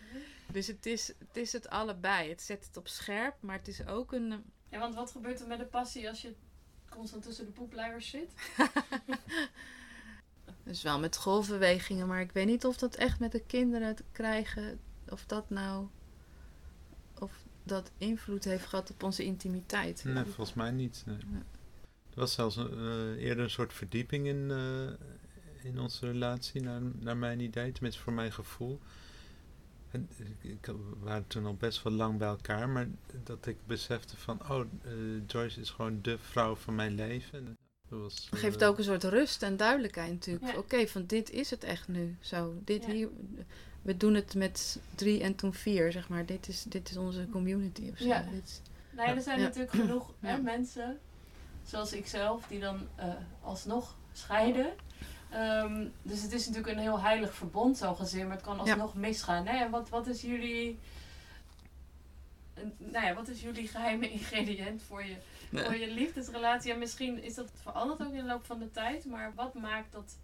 Dus 0.52 0.66
het 0.66 0.86
is, 0.86 1.06
het 1.06 1.36
is 1.36 1.52
het 1.52 1.68
allebei. 1.68 2.28
Het 2.28 2.42
zet 2.42 2.66
het 2.66 2.76
op 2.76 2.88
scherp, 2.88 3.36
maar 3.40 3.58
het 3.58 3.68
is 3.68 3.86
ook 3.86 4.12
een... 4.12 4.44
Ja, 4.70 4.78
want 4.78 4.94
wat 4.94 5.10
gebeurt 5.10 5.40
er 5.40 5.46
met 5.46 5.58
de 5.58 5.64
passie 5.64 6.08
als 6.08 6.22
je 6.22 6.34
constant 6.88 7.22
tussen 7.22 7.44
de 7.44 7.52
poepluiers 7.52 8.10
zit? 8.10 8.32
Dus 10.62 10.82
wel 10.82 10.98
met 10.98 11.16
golfbewegingen, 11.16 12.06
maar 12.06 12.20
ik 12.20 12.32
weet 12.32 12.46
niet 12.46 12.64
of 12.64 12.76
dat 12.76 12.94
echt 12.94 13.20
met 13.20 13.32
de 13.32 13.42
kinderen 13.46 13.96
te 13.96 14.04
krijgen, 14.12 14.80
of 15.08 15.24
dat 15.26 15.50
nou, 15.50 15.86
of 17.18 17.32
dat 17.62 17.90
invloed 17.98 18.44
heeft 18.44 18.66
gehad 18.66 18.90
op 18.90 19.02
onze 19.02 19.24
intimiteit. 19.24 20.04
Nee, 20.04 20.24
volgens 20.24 20.54
mij 20.54 20.70
niet. 20.70 21.02
nee. 21.06 21.16
Nee. 21.26 21.42
Er 22.10 22.20
was 22.20 22.32
zelfs 22.32 22.56
een, 22.56 22.72
eh, 22.72 23.24
eerder 23.24 23.44
een 23.44 23.50
soort 23.50 23.72
verdieping 23.72 24.26
in, 24.26 24.50
eh, 24.50 25.64
in 25.64 25.80
onze 25.80 26.06
relatie, 26.06 26.62
naar, 26.62 26.80
naar 26.98 27.16
mijn 27.16 27.40
idee, 27.40 27.72
tenminste 27.72 28.02
voor 28.02 28.12
mijn 28.12 28.32
gevoel. 28.32 28.80
Ik, 30.40 30.72
waren 31.00 31.26
toen 31.26 31.46
al 31.46 31.54
best 31.54 31.82
wel 31.82 31.92
lang 31.92 32.18
bij 32.18 32.28
elkaar, 32.28 32.68
maar 32.68 32.88
dat 33.24 33.46
ik 33.46 33.56
besefte 33.66 34.16
van, 34.16 34.40
oh, 34.50 34.60
eh, 34.82 34.90
Joyce 35.26 35.60
is 35.60 35.70
gewoon 35.70 35.98
de 36.02 36.18
vrouw 36.18 36.54
van 36.54 36.74
mijn 36.74 36.94
leven. 36.94 37.38
En 37.38 37.56
dat 37.88 38.00
was, 38.00 38.28
geeft 38.30 38.62
eh, 38.62 38.68
ook 38.68 38.78
een 38.78 38.84
soort 38.84 39.04
rust 39.04 39.42
en 39.42 39.56
duidelijkheid 39.56 40.12
natuurlijk. 40.12 40.52
Ja. 40.52 40.58
Oké, 40.58 40.86
van 40.86 41.06
dit 41.06 41.30
is 41.30 41.50
het 41.50 41.64
echt 41.64 41.88
nu. 41.88 42.16
Zo, 42.20 42.54
dit 42.64 42.84
Ja. 42.86 42.92
hier, 42.92 43.08
we 43.82 43.96
doen 43.96 44.14
het 44.14 44.34
met 44.34 44.80
drie 44.94 45.22
en 45.22 45.34
toen 45.34 45.54
vier, 45.54 45.92
zeg 45.92 46.08
maar. 46.08 46.26
Dit 46.26 46.48
is, 46.48 46.62
dit 46.62 46.90
is 46.90 46.96
onze 46.96 47.26
community 47.30 47.88
of 47.92 47.98
zo. 47.98 48.04
Ja. 48.04 48.22
Dit 48.32 48.44
is- 48.44 48.60
Nou 48.90 49.08
ja, 49.08 49.14
er 49.14 49.22
zijn 49.22 49.38
Ja. 49.38 49.44
natuurlijk 49.44 49.72
genoeg 49.74 50.12
hè, 50.20 50.38
mensen, 50.38 50.98
zoals 51.64 51.92
ikzelf, 51.92 52.46
die 52.46 52.60
dan 52.60 52.80
eh, 52.96 53.14
alsnog 53.40 53.96
scheiden. 54.12 54.72
Ehm, 55.30 55.88
dus 56.02 56.22
het 56.22 56.32
is 56.32 56.46
natuurlijk 56.46 56.76
een 56.76 56.82
heel 56.82 57.00
heilig 57.00 57.34
verbond, 57.34 57.76
zo 57.78 57.94
gezien, 57.94 58.26
maar 58.26 58.36
het 58.36 58.44
kan 58.44 58.58
alsnog 58.60 58.94
misgaan. 58.94 59.46
Hè? 59.46 59.64
En 59.64 59.70
wat, 59.70 59.88
wat 59.88 60.06
is 60.06 60.20
jullie. 60.20 60.78
Nou 62.76 63.06
ja, 63.06 63.14
wat 63.14 63.28
is 63.28 63.40
jullie 63.40 63.68
geheime 63.68 64.10
ingrediënt 64.18 64.82
voor 64.82 65.04
je, 65.04 65.16
voor 65.52 65.76
je 65.76 65.90
liefdesrelatie? 65.90 66.72
En 66.72 66.78
misschien 66.78 67.22
is 67.22 67.34
dat 67.34 67.50
veranderd 67.62 68.02
ook 68.02 68.12
in 68.12 68.16
de 68.20 68.24
loop 68.24 68.44
van 68.44 68.58
de 68.58 68.70
tijd, 68.70 69.04
maar 69.04 69.32
wat 69.34 69.54
maakt 69.54 69.92
dat 69.92 70.16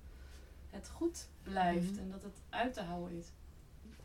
het 0.71 0.89
goed 0.89 1.29
blijft 1.43 1.91
Mhm. 1.91 1.99
en 1.99 2.11
dat 2.11 2.23
het 2.23 2.41
uit 2.51 2.75
te 2.75 2.83
houden 2.83 3.19
is? 3.19 3.27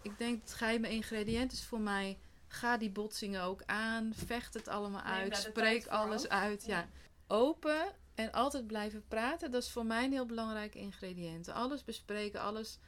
Ik 0.01 0.17
denk 0.17 0.41
het 0.41 0.53
geheime 0.53 0.89
ingrediënt 0.89 1.51
is 1.51 1.63
voor 1.63 1.79
mij... 1.81 2.17
Ga 2.53 2.77
die 2.77 2.89
botsingen 2.89 3.41
ook 3.41 3.63
aan. 3.65 4.13
Vecht 4.25 4.53
het 4.53 4.67
allemaal 4.67 5.01
uit. 5.01 5.37
Spreek 5.37 5.87
alles 5.87 6.29
uit. 6.29 6.65
Ja. 6.65 6.77
Ja. 6.77 6.87
Open 7.27 7.85
en 8.21 8.31
altijd 8.31 8.67
blijven 8.67 9.03
praten. 9.07 9.51
Dat 9.51 9.63
is 9.63 9.69
voor 9.71 9.85
mij 9.85 10.03
een 10.05 10.11
heel 10.11 10.25
belangrijk 10.25 10.75
ingrediënt. 10.75 11.49
Alles 11.49 11.83
bespreken, 11.83 12.41
alles 12.41 12.79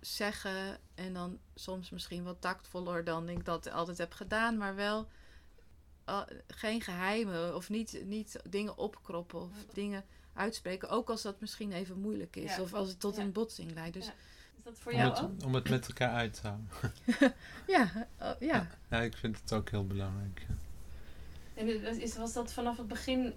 zeggen. 0.00 0.78
En 0.94 1.12
dan 1.14 1.38
soms 1.54 1.90
misschien 1.90 2.24
wat 2.24 2.40
tactvoller 2.40 3.04
dan 3.04 3.28
ik 3.28 3.44
dat 3.44 3.70
altijd 3.70 3.98
heb 3.98 4.12
gedaan. 4.12 4.56
Maar 4.56 4.74
wel 4.74 5.08
eh, 6.04 6.20
geen 6.46 6.80
geheimen. 6.80 7.56
Of 7.56 7.68
niet, 7.68 8.00
niet 8.04 8.40
dingen 8.48 8.76
opkroppen. 8.76 9.40
Of 9.40 9.50
dingen 9.72 10.04
uitspreken. 10.34 10.88
Ook 10.88 11.10
als 11.10 11.22
dat 11.22 11.40
misschien 11.40 11.72
even 11.72 12.00
moeilijk 12.00 12.36
is. 12.36 12.56
Ja. 12.56 12.62
Of 12.62 12.74
als 12.74 12.88
het 12.88 13.00
tot 13.00 13.16
Ja. 13.16 13.22
een 13.22 13.32
botsing 13.32 13.74
leidt. 13.74 13.94
Dus 13.94 14.06
Ja. 14.06 14.12
Is 14.56 14.64
dat 14.64 14.78
voor 14.78 14.92
om, 14.92 14.98
jou 14.98 15.10
het, 15.10 15.22
ook? 15.22 15.44
om 15.44 15.54
het 15.54 15.68
met 15.68 15.88
elkaar 15.88 16.12
uit 16.12 16.40
te 16.40 16.46
houden. 16.46 16.68
ja, 17.76 18.08
eh, 18.16 18.30
ja. 18.48 18.70
Ja, 18.90 19.00
ik 19.00 19.16
vind 19.16 19.40
het 19.40 19.52
ook 19.52 19.70
heel 19.70 19.86
belangrijk. 19.86 20.46
En 21.54 22.00
is, 22.00 22.16
was 22.16 22.32
dat 22.32 22.52
vanaf 22.52 22.76
het 22.76 22.88
begin, 22.88 23.34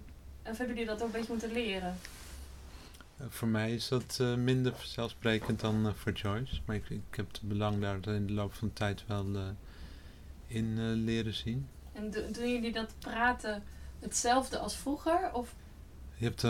of 0.50 0.58
hebben 0.58 0.76
jullie 0.76 0.86
dat 0.90 1.00
ook 1.00 1.06
een 1.06 1.12
beetje 1.12 1.32
moeten 1.32 1.52
leren? 1.52 1.96
Eh, 3.16 3.26
Voor 3.28 3.48
mij 3.48 3.74
is 3.74 3.88
dat 3.88 4.18
eh, 4.20 4.34
minder 4.34 4.72
vanzelfsprekend 4.76 5.60
dan 5.60 5.86
eh, 5.86 5.92
voor 5.94 6.12
Joyce. 6.12 6.60
Maar 6.64 6.76
ik, 6.76 6.88
ik 6.90 7.00
heb 7.16 7.26
het 7.32 7.40
belang 7.42 7.80
daar 7.80 8.14
in 8.14 8.26
de 8.26 8.32
loop 8.32 8.54
van 8.54 8.68
de 8.68 8.74
tijd 8.74 9.04
wel 9.06 9.26
in 10.46 10.94
leren 11.04 11.34
zien. 11.34 11.68
En 11.92 12.10
do- 12.10 12.30
doen 12.30 12.52
jullie 12.52 12.72
dat 12.72 12.94
praten 12.98 13.62
hetzelfde 14.00 14.58
als 14.58 14.76
vroeger? 14.76 15.32
Of 15.32 15.54
Je 16.14 16.24
hebt 16.24 16.44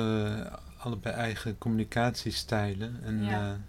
allebei 0.78 1.14
eigen 1.14 1.58
communicatiestijlen. 1.58 3.00
En 3.02 3.24
Ja. 3.24 3.60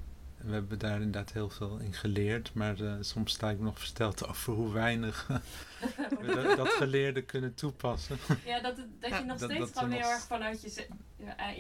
We 0.46 0.54
hebben 0.54 0.80
daar 0.80 0.96
inderdaad 0.96 1.32
heel 1.32 1.50
veel 1.50 1.78
in 1.78 1.94
geleerd. 1.94 2.54
Maar 2.54 2.80
eh, 2.82 2.94
soms 3.00 3.34
sta 3.34 3.50
ik 3.50 3.60
nog 3.60 3.78
versteld 3.80 4.28
over 4.28 4.54
hoe 4.54 4.72
weinig 4.74 5.28
we 6.22 6.42
dat, 6.44 6.58
dat 6.58 6.70
geleerde 6.70 7.22
kunnen 7.22 7.54
toepassen. 7.54 8.18
Ja, 8.46 8.62
dat, 8.62 8.78
het- 8.78 8.88
dat 9.02 9.10
je 9.10 9.16
Ja, 9.16 9.22
nog 9.24 9.38
dat- 9.38 9.52
steeds 9.52 9.72
gewoon 9.72 9.92
heel 9.92 10.10
erg 10.10 10.22
vanuit 10.24 10.62
je, 10.62 10.88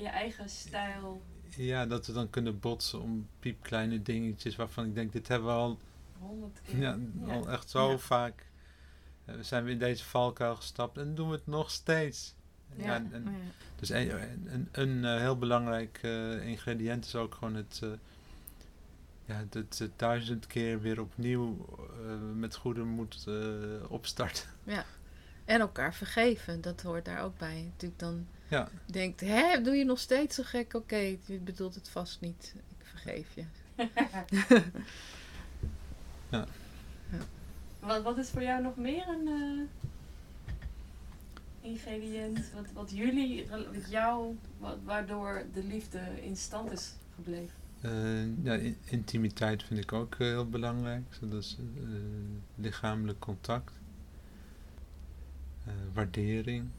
eigen 0.07 0.49
stijl 0.49 1.21
Ja, 1.57 1.85
dat 1.85 2.05
we 2.07 2.13
dan 2.13 2.29
kunnen 2.29 2.59
botsen 2.59 3.01
om 3.01 3.27
piepkleine 3.39 4.01
dingetjes 4.01 4.55
waarvan 4.55 4.85
ik 4.85 4.95
denk, 4.95 5.11
dit 5.11 5.27
hebben 5.27 5.47
we 5.47 5.53
al, 5.53 5.79
keer. 6.67 6.77
ja, 6.79 6.97
al 7.27 7.49
echt 7.49 7.69
zo 7.69 7.91
Ja. 7.91 7.97
vaak. 7.97 8.45
eh, 9.25 9.35
zijn 9.41 9.63
we 9.63 9.71
in 9.71 9.79
deze 9.79 10.03
valkuil 10.03 10.55
gestapt 10.55 10.97
en 10.97 11.15
doen 11.15 11.27
we 11.29 11.35
het 11.35 11.47
nog 11.47 11.71
steeds. 11.71 12.33
Ja, 12.77 12.95
en- 12.95 13.09
en- 13.13 13.23
Ja. 13.23 13.29
Dus 13.75 13.89
een, 13.89 14.47
een, 14.53 14.67
een 14.71 15.05
eh, 15.05 15.19
heel 15.19 15.37
belangrijk 15.37 15.99
eh, 16.01 16.47
ingrediënt 16.47 17.05
is 17.05 17.15
ook 17.15 17.33
gewoon 17.35 17.55
het, 17.55 17.79
eh, 17.83 17.89
ja, 19.25 19.43
het, 19.49 19.79
het 19.79 19.91
duizend 19.95 20.47
keer 20.47 20.81
weer 20.81 21.01
opnieuw 21.01 21.65
eh, 21.79 21.86
met 22.36 22.55
goede 22.55 22.83
moed 22.83 23.23
eh, 23.27 23.91
opstarten. 23.91 24.45
En 25.45 25.59
elkaar 25.59 25.93
vergeven, 25.93 26.62
dat 26.62 26.81
hoort 26.81 27.05
daar 27.05 27.23
ook 27.23 27.38
bij. 27.38 27.62
Natuurlijk 27.63 27.99
dan 27.99 28.27
Ja. 28.47 28.69
denkt, 28.86 29.19
hè, 29.19 29.62
doe 29.62 29.75
je 29.75 29.83
nog 29.86 29.99
steeds 29.99 30.36
zo 30.36 30.43
gek? 30.45 30.73
Oké, 30.73 30.95
je 31.25 31.39
bedoelt 31.43 31.75
het 31.75 31.89
vast 31.89 32.21
niet. 32.21 32.55
Ik 32.79 32.86
vergeef 32.86 33.27
je. 33.36 33.43
Wat, 37.79 38.03
wat 38.03 38.17
is 38.17 38.29
voor 38.29 38.41
jou 38.43 38.62
nog 38.62 38.75
meer 38.75 39.07
een 39.07 39.27
eh, 39.27 39.62
ingrediënt? 41.71 42.51
Wat, 42.53 42.65
wat 42.73 42.91
jullie, 42.91 43.47
wat 43.49 43.89
jou, 43.89 44.38
wat, 44.57 44.77
waardoor 44.83 45.43
de 45.53 45.63
liefde 45.63 45.99
in 46.21 46.36
stand 46.36 46.71
is 46.71 46.93
gebleven? 47.15 47.55
Eh, 47.83 48.43
ja, 48.43 48.53
in- 48.53 48.77
intimiteit 48.83 49.63
vind 49.63 49.79
ik 49.79 49.93
ook 49.93 50.13
eh, 50.13 50.19
heel 50.27 50.49
belangrijk. 50.49 51.03
Zo, 51.19 51.27
Dat 51.27 51.57
eh, 51.59 51.85
lichamelijk 52.55 53.19
contact. 53.19 53.71
Waardering. 55.93 56.69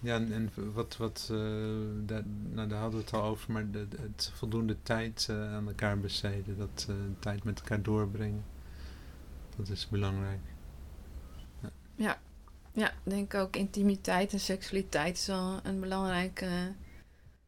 Ja, 0.00 0.14
en, 0.14 0.50
wat, 0.72 0.96
wat 0.96 1.26
daar, 2.06 2.22
nou, 2.52 2.72
hadden 2.72 2.98
we 2.98 3.04
het 3.04 3.12
al 3.12 3.22
over, 3.22 3.52
maar 3.52 3.70
de, 3.70 3.86
het 4.00 4.30
voldoende 4.34 4.76
tijd 4.82 5.28
aan 5.30 5.66
elkaar 5.68 5.98
besteden, 5.98 6.58
dat 6.58 6.88
tijd 7.18 7.44
met 7.44 7.58
elkaar 7.60 7.82
doorbrengen, 7.82 8.44
dat 9.56 9.68
is 9.68 9.88
belangrijk. 9.88 10.40
Ja, 11.94 12.18
ik 12.74 12.92
denk 13.02 13.34
ook 13.34 13.56
intimiteit 13.56 14.32
en 14.32 14.40
seksualiteit 14.40 15.16
is 15.16 15.26
wel 15.26 15.60
een 15.62 15.80
belangrijke... 15.80 16.72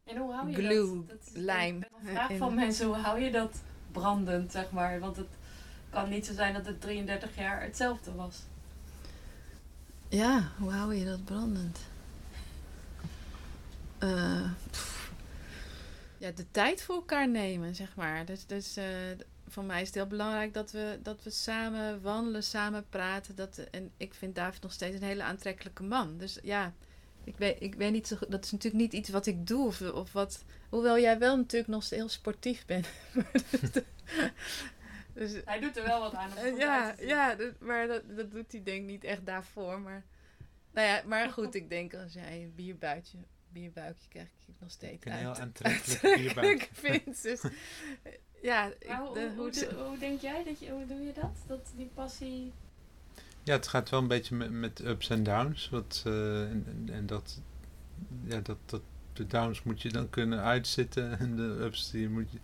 En 0.05 0.17
hoe 0.17 0.33
hou 0.33 0.49
je 0.51 0.55
Glue, 0.55 0.97
dat? 0.97 1.09
dat 1.09 1.19
is 1.27 1.33
lijm. 1.33 1.77
Een 1.77 2.09
vraag 2.13 2.31
En- 2.31 2.39
van 2.39 2.55
mensen, 2.55 2.87
hoe 2.87 2.97
hou 2.97 3.21
je 3.21 3.31
dat 3.31 3.57
brandend, 3.93 4.53
zeg 4.53 4.71
maar? 4.71 5.01
Want 5.01 5.17
het 5.17 5.29
kan 5.91 6.09
niet 6.09 6.27
zo 6.27 6.33
zijn 6.33 6.55
dat 6.55 6.67
het 6.67 6.81
33 6.81 7.37
jaar 7.37 7.63
hetzelfde 7.63 8.15
was. 8.15 8.43
Ja, 10.09 10.49
hoe 10.59 10.71
hou 10.73 10.95
je 10.95 11.05
dat 11.05 11.25
brandend? 11.25 11.79
Eh, 13.99 14.51
pff. 14.71 15.13
ja, 16.19 16.31
de 16.31 16.51
tijd 16.51 16.83
voor 16.83 16.95
elkaar 16.95 17.29
nemen, 17.29 17.75
zeg 17.75 17.97
maar. 17.97 18.25
Dus, 18.25 18.47
dus 18.47 18.77
eh, 18.77 18.85
voor 19.55 19.65
mij 19.65 19.81
is 19.81 19.87
het 19.87 19.95
heel 19.97 20.07
belangrijk 20.07 20.55
dat 20.55 20.71
we, 20.71 20.99
dat 21.03 21.23
we 21.23 21.31
samen 21.31 22.03
wandelen, 22.03 22.43
samen 22.43 22.89
praten. 22.89 23.35
Dat, 23.35 23.59
en 23.71 23.91
ik 23.97 24.15
vind 24.15 24.35
David 24.35 24.63
nog 24.63 24.73
steeds 24.73 24.97
een 24.97 25.03
hele 25.07 25.23
aantrekkelijke 25.23 25.83
man. 25.83 26.19
Dus 26.19 26.39
ja, 26.43 26.73
ik 27.25 27.37
weet, 27.37 27.57
ik 27.63 27.75
weet 27.75 27.93
niet 27.93 28.07
zo 28.07 28.17
goed- 28.17 28.31
Dat 28.31 28.45
is 28.45 28.53
natuurlijk 28.53 28.83
niet 28.83 28.93
iets 28.93 29.09
wat 29.09 29.27
ik 29.27 29.47
doe. 29.47 29.67
Of, 29.67 29.81
of 29.81 30.13
wat, 30.13 30.45
hoewel 30.69 30.99
jij 30.99 31.19
wel 31.19 31.37
natuurlijk 31.37 31.71
nog 31.73 31.83
steeds 31.83 32.01
heel 32.01 32.11
sportief 32.11 32.67
bent. 32.67 32.87
dus, 35.15 35.33
Hij 35.45 35.61
doet 35.61 35.77
er 35.77 35.85
wel 35.85 36.01
wat 36.01 36.15
aan. 36.15 36.31
om 36.31 36.37
eh, 36.45 36.59
ja, 36.59 36.95
ja 36.99 37.37
maar 37.59 37.87
dat, 37.87 38.03
dat 38.17 38.31
doet 38.31 38.53
hij 38.53 38.63
denk 38.63 38.81
ik 38.81 38.87
niet 38.87 39.05
echt 39.05 39.27
daarvoor. 39.27 39.81
Maar, 39.81 40.05
nou 40.73 40.87
ja, 40.89 41.03
maar 41.07 41.31
goed, 41.31 41.55
ik 41.55 41.69
denk 41.69 41.95
als 41.95 42.13
jij 42.13 42.43
een 42.43 42.55
bierbuikje, 42.55 43.19
bierbuikje 43.49 44.09
krijg 44.09 44.27
ik 44.47 44.55
nog 44.59 44.71
steeds 44.71 45.05
Een 45.07 45.13
heel 45.13 45.29
uit- 45.29 45.39
aantrekkelijk 45.41 46.01
bierbuik. 46.21 46.29
aantrekkelijk 46.37 46.69
vind. 46.73 47.23
Dus, 47.23 47.41
ja, 48.45 48.71
Maar 48.89 49.01
hoe, 49.37 49.51
de- 49.51 49.75
hoe, 49.89 49.99
denk 49.99 50.21
jij 50.21 50.45
dat 50.45 50.59
je, 50.59 50.71
hoe 50.71 50.87
doe 50.87 51.01
je 51.01 51.13
dat? 51.21 51.31
Dat 51.47 51.73
die 51.77 51.91
passie. 51.95 52.53
Ja, 53.43 53.53
het 53.53 53.67
gaat 53.69 53.91
wel 53.91 54.01
een 54.01 54.09
beetje 54.09 54.35
met, 54.35 54.51
met 54.51 54.81
ups 54.85 55.11
en 55.11 55.23
downs. 55.23 55.69
Wat, 55.71 56.03
eh, 56.07 56.43
en, 56.43 56.65
en, 56.67 56.89
en 56.95 57.07
dat, 57.07 57.41
ja, 58.25 58.41
dat, 58.41 58.57
dat, 58.67 58.81
de 59.13 59.27
downs 59.27 59.63
moet 59.63 59.83
je 59.83 59.89
dan 59.93 60.11
kunnen 60.11 60.41
uitzitten 60.43 61.19
en 61.19 61.37
de 61.37 61.43
ups 61.61 61.91
die 61.91 62.09
moet 62.09 62.31
je 62.31 62.39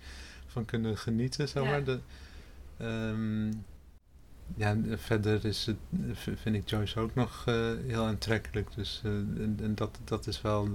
van 0.46 0.64
kunnen 0.64 0.98
genieten, 0.98 1.48
zeg 1.48 1.62
Ja. 1.62 1.70
maar. 1.70 1.84
De, 1.84 1.98
ehm, 2.76 3.46
ja, 4.56 4.70
en 4.70 4.98
verder 4.98 5.44
is 5.44 5.66
het, 5.66 5.76
vind 6.12 6.56
ik 6.56 6.68
Joyce 6.70 7.00
ook 7.00 7.14
nog 7.14 7.42
eh, 7.46 7.54
heel 7.86 8.04
aantrekkelijk. 8.04 8.74
Dus 8.74 9.00
eh, 9.04 9.10
en, 9.10 9.58
en 9.62 9.74
dat, 9.74 9.98
dat 10.04 10.26
is 10.26 10.40
wel 10.42 10.68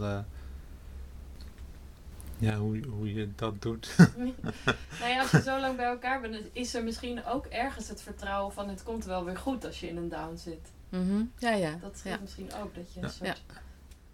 ja, 2.37 2.57
hoe, 2.57 2.85
hoe 2.85 3.13
je 3.13 3.29
dat 3.35 3.61
doet. 3.61 3.95
nou 4.99 5.09
ja, 5.11 5.21
als 5.21 5.31
je 5.31 5.41
zo 5.41 5.59
lang 5.59 5.75
bij 5.75 5.85
elkaar 5.85 6.21
bent, 6.21 6.37
is 6.51 6.73
er 6.73 6.83
misschien 6.83 7.25
ook 7.25 7.45
ergens 7.45 7.87
het 7.87 8.01
vertrouwen 8.01 8.53
van 8.53 8.69
het 8.69 8.83
komt 8.83 9.05
wel 9.05 9.25
weer 9.25 9.37
goed 9.37 9.65
als 9.65 9.79
je 9.79 9.87
in 9.87 9.97
een 9.97 10.09
down 10.09 10.35
zit. 10.37 10.71
Mhm, 10.89 11.23
Ja, 11.37 11.51
ja. 11.51 11.77
Dat 11.81 11.97
scheelt 11.97 12.15
ja. 12.15 12.21
misschien 12.21 12.53
ook 12.53 12.75
dat 12.75 12.93
je 12.93 12.99
Ja. 12.99 13.05
een 13.05 13.11
soort... 13.11 13.41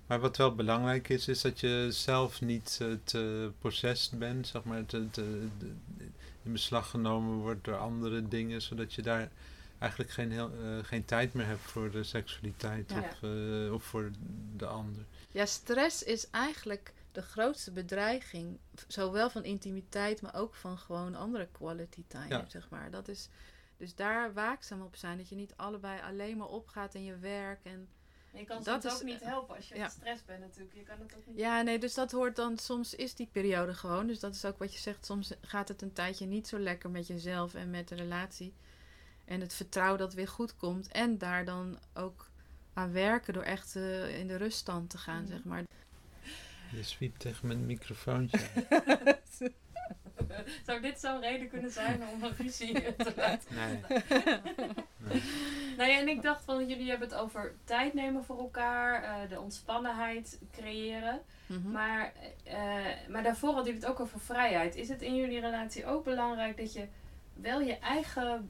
Maar 0.07 0.19
wat 0.19 0.37
wel 0.37 0.55
belangrijk 0.55 1.09
is, 1.09 1.27
is 1.27 1.41
dat 1.41 1.59
je 1.59 1.87
zelf 1.89 2.41
niet 2.41 2.77
eh, 2.81 2.87
te 3.03 3.51
possessed 3.59 4.19
bent, 4.19 4.47
zeg 4.47 4.63
maar, 4.63 4.85
te, 4.85 5.09
te- 5.09 5.47
de- 5.57 5.71
in 6.43 6.51
beslag 6.51 6.89
genomen 6.89 7.37
wordt 7.37 7.63
door 7.63 7.77
andere 7.77 8.27
dingen, 8.27 8.61
zodat 8.61 8.93
je 8.93 9.01
daar 9.01 9.29
eigenlijk 9.79 10.11
geen, 10.11 10.31
heel, 10.31 10.51
eh, 10.63 10.69
geen 10.83 11.05
tijd 11.05 11.33
meer 11.33 11.45
hebt 11.45 11.61
voor 11.61 11.91
de 11.91 12.03
seksualiteit 12.03 12.91
Ja. 12.91 12.99
of, 12.99 13.23
eh, 13.23 13.73
of 13.73 13.83
voor 13.83 14.11
de 14.57 14.65
ander. 14.65 15.03
Ja, 15.31 15.45
stress 15.45 16.03
is 16.03 16.29
eigenlijk 16.29 16.93
de 17.11 17.21
grootste 17.21 17.71
bedreiging. 17.71 18.57
Zowel 18.87 19.29
van 19.29 19.43
intimiteit, 19.43 20.21
maar 20.21 20.35
ook 20.35 20.55
van 20.55 20.77
gewoon 20.77 21.15
andere 21.15 21.47
quality 21.51 22.03
time, 22.07 22.27
Ja. 22.29 22.45
zeg 22.47 22.69
maar. 22.69 22.91
Dat 22.91 23.07
is, 23.07 23.29
dus 23.77 23.95
daar 23.95 24.33
waakzaam 24.33 24.81
op 24.81 24.95
zijn. 24.95 25.17
Dat 25.17 25.29
je 25.29 25.35
niet 25.35 25.53
allebei 25.55 26.01
alleen 26.01 26.37
maar 26.37 26.47
opgaat 26.47 26.93
in 26.95 27.03
je 27.03 27.17
werk. 27.17 27.59
En, 27.63 27.87
En 28.33 28.39
je 28.39 28.45
kan 28.45 28.63
Dat 28.63 28.81
soms 28.81 28.93
is, 28.95 28.99
ook 29.01 29.05
niet 29.07 29.21
eh, 29.21 29.27
helpen 29.27 29.55
als 29.55 29.67
je 29.69 29.75
ja. 29.75 29.83
gestrest 29.85 30.25
bent 30.25 30.39
natuurlijk. 30.39 30.75
Je 30.75 30.83
kan 30.83 30.99
het 30.99 31.15
ook 31.15 31.25
niet... 31.25 31.37
ja, 31.37 31.61
nee, 31.61 31.79
dus 31.79 31.93
dat 31.93 32.11
hoort 32.11 32.35
dan... 32.35 32.57
Soms 32.57 32.95
is 32.95 33.15
die 33.15 33.29
periode 33.31 33.73
gewoon. 33.73 34.07
Dus 34.07 34.19
dat 34.19 34.35
is 34.35 34.45
ook 34.45 34.57
wat 34.57 34.73
je 34.73 34.79
zegt. 34.79 35.05
Soms 35.05 35.33
gaat 35.41 35.67
het 35.67 35.81
een 35.81 35.93
tijdje 35.93 36.25
niet 36.25 36.47
zo 36.47 36.59
lekker 36.59 36.89
met 36.89 37.07
jezelf 37.07 37.53
en 37.53 37.69
met 37.69 37.87
de 37.87 37.95
relatie. 37.95 38.53
En 39.25 39.41
het 39.41 39.53
vertrouwen 39.53 39.99
dat 39.99 40.13
weer 40.13 40.27
goed 40.27 40.57
komt. 40.57 40.87
En 40.87 41.17
daar 41.17 41.45
dan 41.45 41.79
ook 41.93 42.29
aan 42.73 42.91
werken 42.91 43.33
door 43.33 43.43
echt 43.43 43.75
eh, 43.75 44.19
in 44.19 44.27
de 44.27 44.35
ruststand 44.35 44.89
te 44.89 44.97
gaan, 44.97 45.21
Mhm. 45.21 45.31
zeg 45.31 45.43
maar. 45.43 45.63
Je 46.71 46.83
zwiept 46.83 47.19
tegen 47.19 47.47
mijn 47.47 47.65
microfoontje. 47.65 48.39
Zou 50.65 50.81
dit 50.81 50.99
zo'n 50.99 51.19
reden 51.21 51.49
kunnen 51.49 51.71
zijn 51.71 52.01
om 52.13 52.23
een 52.23 52.35
ruzie 52.37 52.95
te 52.95 53.13
laten? 53.15 53.55
Nee. 53.55 53.79
nee. 54.97 55.21
Nou 55.77 55.89
ja, 55.89 55.97
en 55.99 56.07
ik 56.07 56.21
dacht 56.21 56.43
van 56.43 56.67
jullie 56.67 56.89
hebben 56.89 57.07
het 57.09 57.17
over 57.17 57.53
tijd 57.63 57.93
nemen 57.93 58.23
voor 58.25 58.37
elkaar, 58.39 59.03
eh, 59.03 59.29
de 59.29 59.39
ontspannenheid 59.39 60.39
creëren. 60.51 61.21
Mhm. 61.45 61.71
Maar, 61.71 62.13
eh, 62.43 62.55
maar 63.09 63.23
daarvoor 63.23 63.53
hadden 63.53 63.65
jullie 63.73 63.81
het 63.87 63.89
ook 63.89 63.99
over 63.99 64.19
vrijheid. 64.19 64.75
Is 64.75 64.89
het 64.89 65.01
in 65.01 65.15
jullie 65.15 65.39
relatie 65.39 65.85
ook 65.85 66.03
belangrijk 66.03 66.57
dat 66.57 66.73
je 66.73 66.87
wel 67.33 67.61
je 67.61 67.77
eigen 67.77 68.49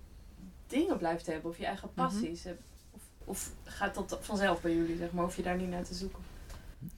dingen 0.67 0.97
blijft 0.97 1.25
hebben 1.25 1.51
of 1.51 1.57
je 1.57 1.65
eigen 1.65 1.89
Mhm. 1.95 2.07
passies? 2.07 2.43
hebt? 2.43 2.61
Of, 2.91 3.01
of 3.25 3.51
gaat 3.63 3.93
dat 3.95 4.17
vanzelf 4.21 4.61
bij 4.61 4.73
jullie, 4.73 4.97
zeg 4.97 5.11
maar? 5.11 5.23
Hoef 5.23 5.35
je 5.35 5.41
daar 5.43 5.57
niet 5.57 5.69
naar 5.69 5.83
te 5.83 5.93
zoeken? 5.93 6.23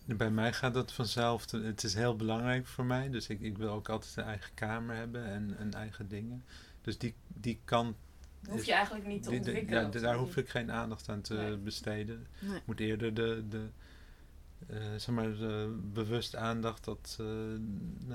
Bij 0.06 0.32
mij 0.32 0.54
gaat 0.54 0.74
dat 0.74 0.92
vanzelf. 0.92 1.52
Het 1.52 1.84
is 1.84 1.94
heel 1.94 2.16
belangrijk 2.16 2.66
voor 2.68 2.86
mij. 2.86 3.10
Dus 3.10 3.28
ik, 3.28 3.42
ik 3.42 3.58
wil 3.58 3.70
ook 3.70 3.90
altijd 3.90 4.16
een 4.18 4.24
eigen 4.24 4.54
kamer 4.54 4.96
hebben 4.96 5.26
en, 5.26 5.58
en 5.58 5.74
eigen 5.74 6.08
dingen. 6.08 6.44
Dus 6.82 6.98
die, 6.98 7.14
die 7.28 7.60
kant. 7.66 7.96
Dat 8.42 8.52
hoef 8.52 8.60
is- 8.60 8.66
je 8.66 8.74
eigenlijk 8.74 9.08
niet 9.08 9.24
te 9.24 9.30
die- 9.30 9.40
de- 9.40 9.46
ontwikkelen. 9.46 9.92
ja, 9.92 10.00
daar 10.00 10.16
hoef 10.18 10.38
ik 10.38 10.50
geen 10.50 10.72
aandacht 10.72 11.10
aan 11.10 11.22
te 11.22 11.34
Nee. 11.34 11.58
besteden. 11.58 12.28
Nee. 12.40 12.56
Ik 12.56 12.66
moet 12.66 12.80
eerder 12.80 13.14
de, 13.14 13.44
de 13.50 13.66
eh, 14.68 14.78
zeg 14.98 15.08
maar, 15.16 15.32
de 15.38 15.80
bewust 15.94 16.36
aandacht 16.36 16.84
dat, 16.84 17.18
eh, 17.20 17.28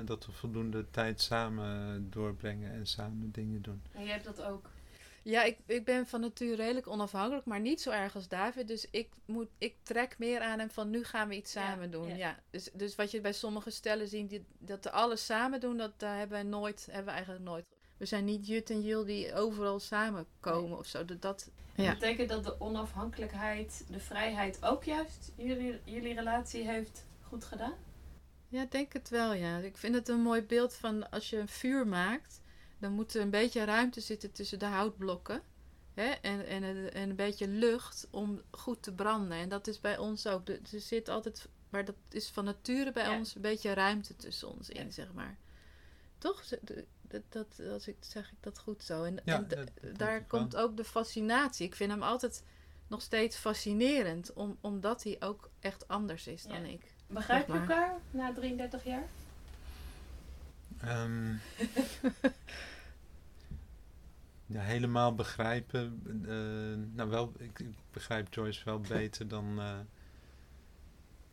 dat 0.05 0.27
we 0.27 0.33
voldoende 0.33 0.85
tijd 0.91 1.21
samen 1.21 2.07
doorbrengen 2.11 2.73
en 2.73 2.87
samen 2.87 3.31
dingen 3.33 3.63
doen. 3.63 3.83
En 3.93 4.03
jij 4.05 4.13
hebt 4.13 4.25
dat 4.25 4.43
ook. 4.43 4.71
Ja, 5.23 5.43
ik, 5.43 5.59
ik 5.67 5.85
ben 5.85 6.07
van 6.07 6.21
nature 6.21 6.55
redelijk 6.55 6.87
onafhankelijk, 6.87 7.47
maar 7.47 7.61
niet 7.61 7.81
zo 7.81 7.91
erg 7.91 8.15
als 8.15 8.29
David. 8.29 8.69
Dus 8.69 8.87
ik, 8.91 9.09
moet, 9.25 9.49
ik 9.59 9.77
trek 9.83 10.19
meer 10.19 10.41
aan 10.41 10.59
hem 10.59 10.71
van 10.71 10.91
nu 10.91 11.05
gaan 11.05 11.29
we 11.29 11.37
iets 11.37 11.53
Ja, 11.53 11.61
samen 11.67 11.91
doen. 11.91 12.09
ja. 12.09 12.17
Ja. 12.17 12.39
Dus, 12.51 12.71
dus 12.73 12.95
wat 12.95 13.11
je 13.11 13.21
bij 13.21 13.33
sommige 13.33 13.71
stellen 13.71 14.09
ziet, 14.09 14.31
die, 14.31 14.45
dat 14.59 14.83
ze 14.83 14.91
alles 14.91 15.25
samen 15.25 15.61
doen, 15.61 15.77
dat 15.77 15.93
daar 16.01 16.19
hebben 16.19 16.39
we 16.39 16.45
nooit, 16.45 16.87
hebben 16.87 17.05
we 17.05 17.11
eigenlijk 17.11 17.45
nooit 17.45 17.65
we 17.99 18.05
zijn 18.05 18.25
niet 18.25 18.47
Jut 18.47 18.71
en 18.71 18.83
Jil 18.83 19.05
die 19.05 19.35
overal 19.35 19.81
samenkomen 19.81 20.79
of 20.79 20.87
zo. 20.87 21.05
Dat, 21.05 21.23
dat, 21.23 21.51
ja. 21.75 21.93
Betekent 21.93 22.29
dat 22.29 22.45
de 22.45 22.61
onafhankelijkheid, 22.61 23.85
de 23.91 24.01
vrijheid 24.01 24.65
ook 24.65 24.85
juist 24.85 25.33
jullie, 25.37 25.81
jullie 25.85 26.15
relatie 26.15 26.69
heeft 26.69 27.05
goed 27.23 27.45
gedaan? 27.45 27.75
Ja, 28.49 28.63
ik 28.63 28.71
denk 28.71 28.93
het 28.93 29.09
wel, 29.09 29.33
ja. 29.33 29.59
Ik 29.59 29.77
vind 29.77 29.95
het 29.95 30.09
een 30.09 30.21
mooi 30.21 30.43
beeld 30.43 30.75
van 30.75 31.11
als 31.11 31.31
je 31.31 31.37
een 31.39 31.49
vuur 31.49 31.87
maakt, 31.87 32.41
dan 32.79 32.93
moet 32.93 33.15
er 33.15 33.21
een 33.23 33.31
beetje 33.31 33.65
ruimte 33.65 34.01
zitten 34.01 34.33
tussen 34.33 34.59
de 34.59 34.65
houtblokken. 34.67 35.43
Hè? 35.95 36.05
En, 36.11 36.47
en, 36.47 36.93
en 36.93 37.09
een 37.11 37.17
beetje 37.17 37.49
lucht 37.49 38.07
om 38.11 38.43
goed 38.51 38.83
te 38.83 38.93
branden. 38.93 39.39
En 39.39 39.49
dat 39.49 39.67
is 39.67 39.81
bij 39.81 39.99
ons 39.99 40.27
ook. 40.27 40.49
Er 40.49 40.59
zit 40.65 41.09
altijd, 41.09 41.49
maar 41.71 41.85
dat 41.85 41.95
is 42.11 42.29
van 42.29 42.45
nature 42.45 42.93
bij 42.93 43.09
ons 43.09 43.35
een 43.35 43.41
beetje 43.43 43.73
ruimte 43.75 44.17
tussen 44.17 44.49
ons 44.49 44.69
in, 44.69 44.93
zeg 44.93 45.13
maar. 45.13 45.37
Toch? 46.19 46.45
Dat, 47.03 47.23
dat, 47.29 47.61
als 47.73 47.89
ik, 47.89 47.97
zeg 48.01 48.29
ik 48.31 48.37
dat 48.41 48.59
goed 48.59 48.83
zo. 48.83 49.03
En, 49.05 49.17
Ja, 49.25 49.37
en 49.37 49.47
d- 49.47 49.51
dat- 49.51 49.69
dat 49.81 49.99
daar 49.99 50.19
wel. 50.19 50.25
komt 50.41 50.57
ook 50.57 50.77
de 50.77 50.85
fascinatie. 50.85 51.67
Ik 51.67 51.75
vind 51.75 51.91
hem 51.91 52.03
altijd 52.03 52.43
nog 52.87 53.03
steeds 53.03 53.37
fascinerend, 53.37 54.33
om, 54.33 54.57
omdat 54.61 55.03
hij 55.05 55.17
ook 55.21 55.51
echt 55.61 55.89
anders 55.89 56.27
is 56.27 56.43
dan 56.43 56.65
ik. 56.65 56.95
Begrijp 57.07 57.47
je 57.47 57.53
elkaar 57.53 57.95
na 58.11 58.33
33 58.33 58.85
jaar? 58.85 59.09
Ehm, 60.81 61.35
ja, 64.49 64.61
helemaal 64.61 65.15
begrijpen. 65.15 66.01
eh, 66.29 66.95
nou, 66.97 67.11
wel, 67.11 67.33
ik, 67.39 67.59
ik 67.59 67.67
begrijp 67.93 68.35
Joyce 68.35 68.65
wel 68.65 68.81
beter 68.81 69.29
dan, 69.29 69.61
eh, 69.61 69.79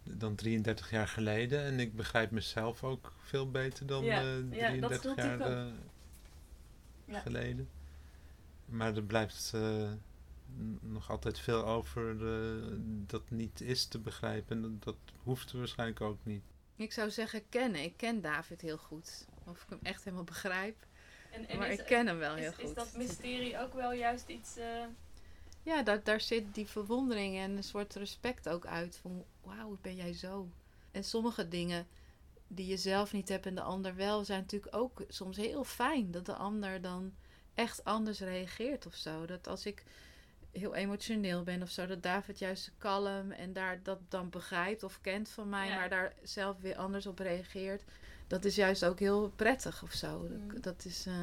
dan 0.04 0.36
33 0.36 0.89
jaar 0.89 1.08
geleden. 1.08 1.63
En 1.63 1.80
ik 1.80 1.95
begrijp 1.95 2.32
mezelf 2.32 2.84
ook 2.84 3.13
veel 3.19 3.51
beter 3.51 3.86
dan 3.86 4.04
Ja, 4.04 4.21
eh, 4.21 4.25
ja, 4.51 4.75
dat 4.80 5.01
33 5.01 5.01
voelt 5.01 5.15
jaar 5.15 5.39
ik 5.39 5.45
ook. 5.45 5.47
eh, 5.47 5.65
Ja. 7.06 7.19
geleden. 7.19 7.69
Maar 8.65 8.95
er 8.95 9.04
blijft 9.04 9.51
eh, 9.56 9.91
nog 10.82 11.10
altijd 11.10 11.39
veel 11.39 11.65
over 11.65 12.28
eh, 12.28 12.78
dat 13.08 13.30
niet 13.30 13.62
is 13.62 13.86
te 13.86 13.99
begrijpen. 13.99 14.56
En 14.56 14.62
dat, 14.62 14.84
dat 14.84 14.95
hoeft 15.23 15.51
waarschijnlijk 15.51 16.01
ook 16.01 16.19
niet. 16.23 16.43
Ik 16.75 16.93
zou 16.93 17.10
zeggen 17.10 17.49
kennen. 17.49 17.84
Ik 17.84 17.97
ken 17.97 18.21
David 18.21 18.62
heel 18.62 18.78
goed. 18.78 19.25
Of 19.43 19.62
ik 19.63 19.69
hem 19.69 19.80
echt 19.84 20.04
helemaal 20.04 20.23
begrijp. 20.25 20.86
En, 21.36 21.48
en 21.48 21.58
maar 21.58 21.71
is, 21.71 21.80
ik 21.80 21.86
ken 21.86 22.08
hem 22.08 22.17
wel 22.17 22.36
heel 22.36 22.50
is, 22.50 22.56
goed. 22.56 22.63
is 22.63 22.74
dat 22.74 22.93
mysterie 22.95 23.60
ook 23.60 23.74
wel 23.74 23.91
juist 23.93 24.28
iets... 24.28 24.58
eh, 24.58 24.84
Ja, 25.63 25.84
daar, 25.84 26.04
daar 26.04 26.21
zit 26.21 26.43
die 26.56 26.67
verwondering 26.67 27.38
en 27.38 27.58
een 27.58 27.63
soort 27.63 27.95
respect 27.95 28.50
ook 28.50 28.65
uit. 28.65 28.98
Van 29.02 29.24
wauw, 29.43 29.67
hoe 29.67 29.78
ben 29.82 29.95
jij 29.95 30.13
zo? 30.13 30.48
En 30.91 31.04
sommige 31.04 31.48
dingen 31.48 31.88
die 32.48 32.67
je 32.67 32.78
zelf 32.78 33.13
niet 33.13 33.30
hebt 33.30 33.45
en 33.45 33.56
de 33.56 33.62
ander 33.62 33.95
wel, 33.95 34.24
zijn 34.24 34.39
natuurlijk 34.41 34.76
ook 34.76 35.04
soms 35.08 35.38
heel 35.38 35.63
fijn. 35.63 36.12
Dat 36.12 36.26
de 36.26 36.36
ander 36.36 36.82
dan 36.82 37.13
echt 37.54 37.84
anders 37.84 38.19
reageert 38.19 38.86
of 38.86 38.95
zo. 38.95 39.26
Dat 39.26 39.48
als 39.48 39.65
ik 39.65 39.84
heel 40.52 40.76
emotioneel 40.76 41.43
ben 41.43 41.62
of 41.62 41.69
zo, 41.69 41.86
dat 41.86 42.04
David 42.04 42.39
juist 42.39 42.71
kalm 42.78 43.32
en 43.32 43.54
daar 43.54 43.84
dat 43.84 44.00
dan 44.10 44.30
begrijpt 44.30 44.84
of 44.84 45.02
kent 45.02 45.30
van 45.30 45.50
mij, 45.50 45.67
Ja. 45.67 45.76
maar 45.76 45.89
daar 45.89 46.13
zelf 46.24 46.58
weer 46.60 46.76
anders 46.76 47.06
op 47.06 47.19
reageert. 47.19 47.84
Dat 48.28 48.46
is 48.46 48.56
juist 48.56 48.86
ook 48.86 49.00
heel 49.00 49.32
prettig 49.36 49.84
of 49.84 49.92
zo. 49.92 50.20
Mm. 50.30 50.62
Dat 50.62 50.86
is, 50.86 51.06
eh, 51.06 51.14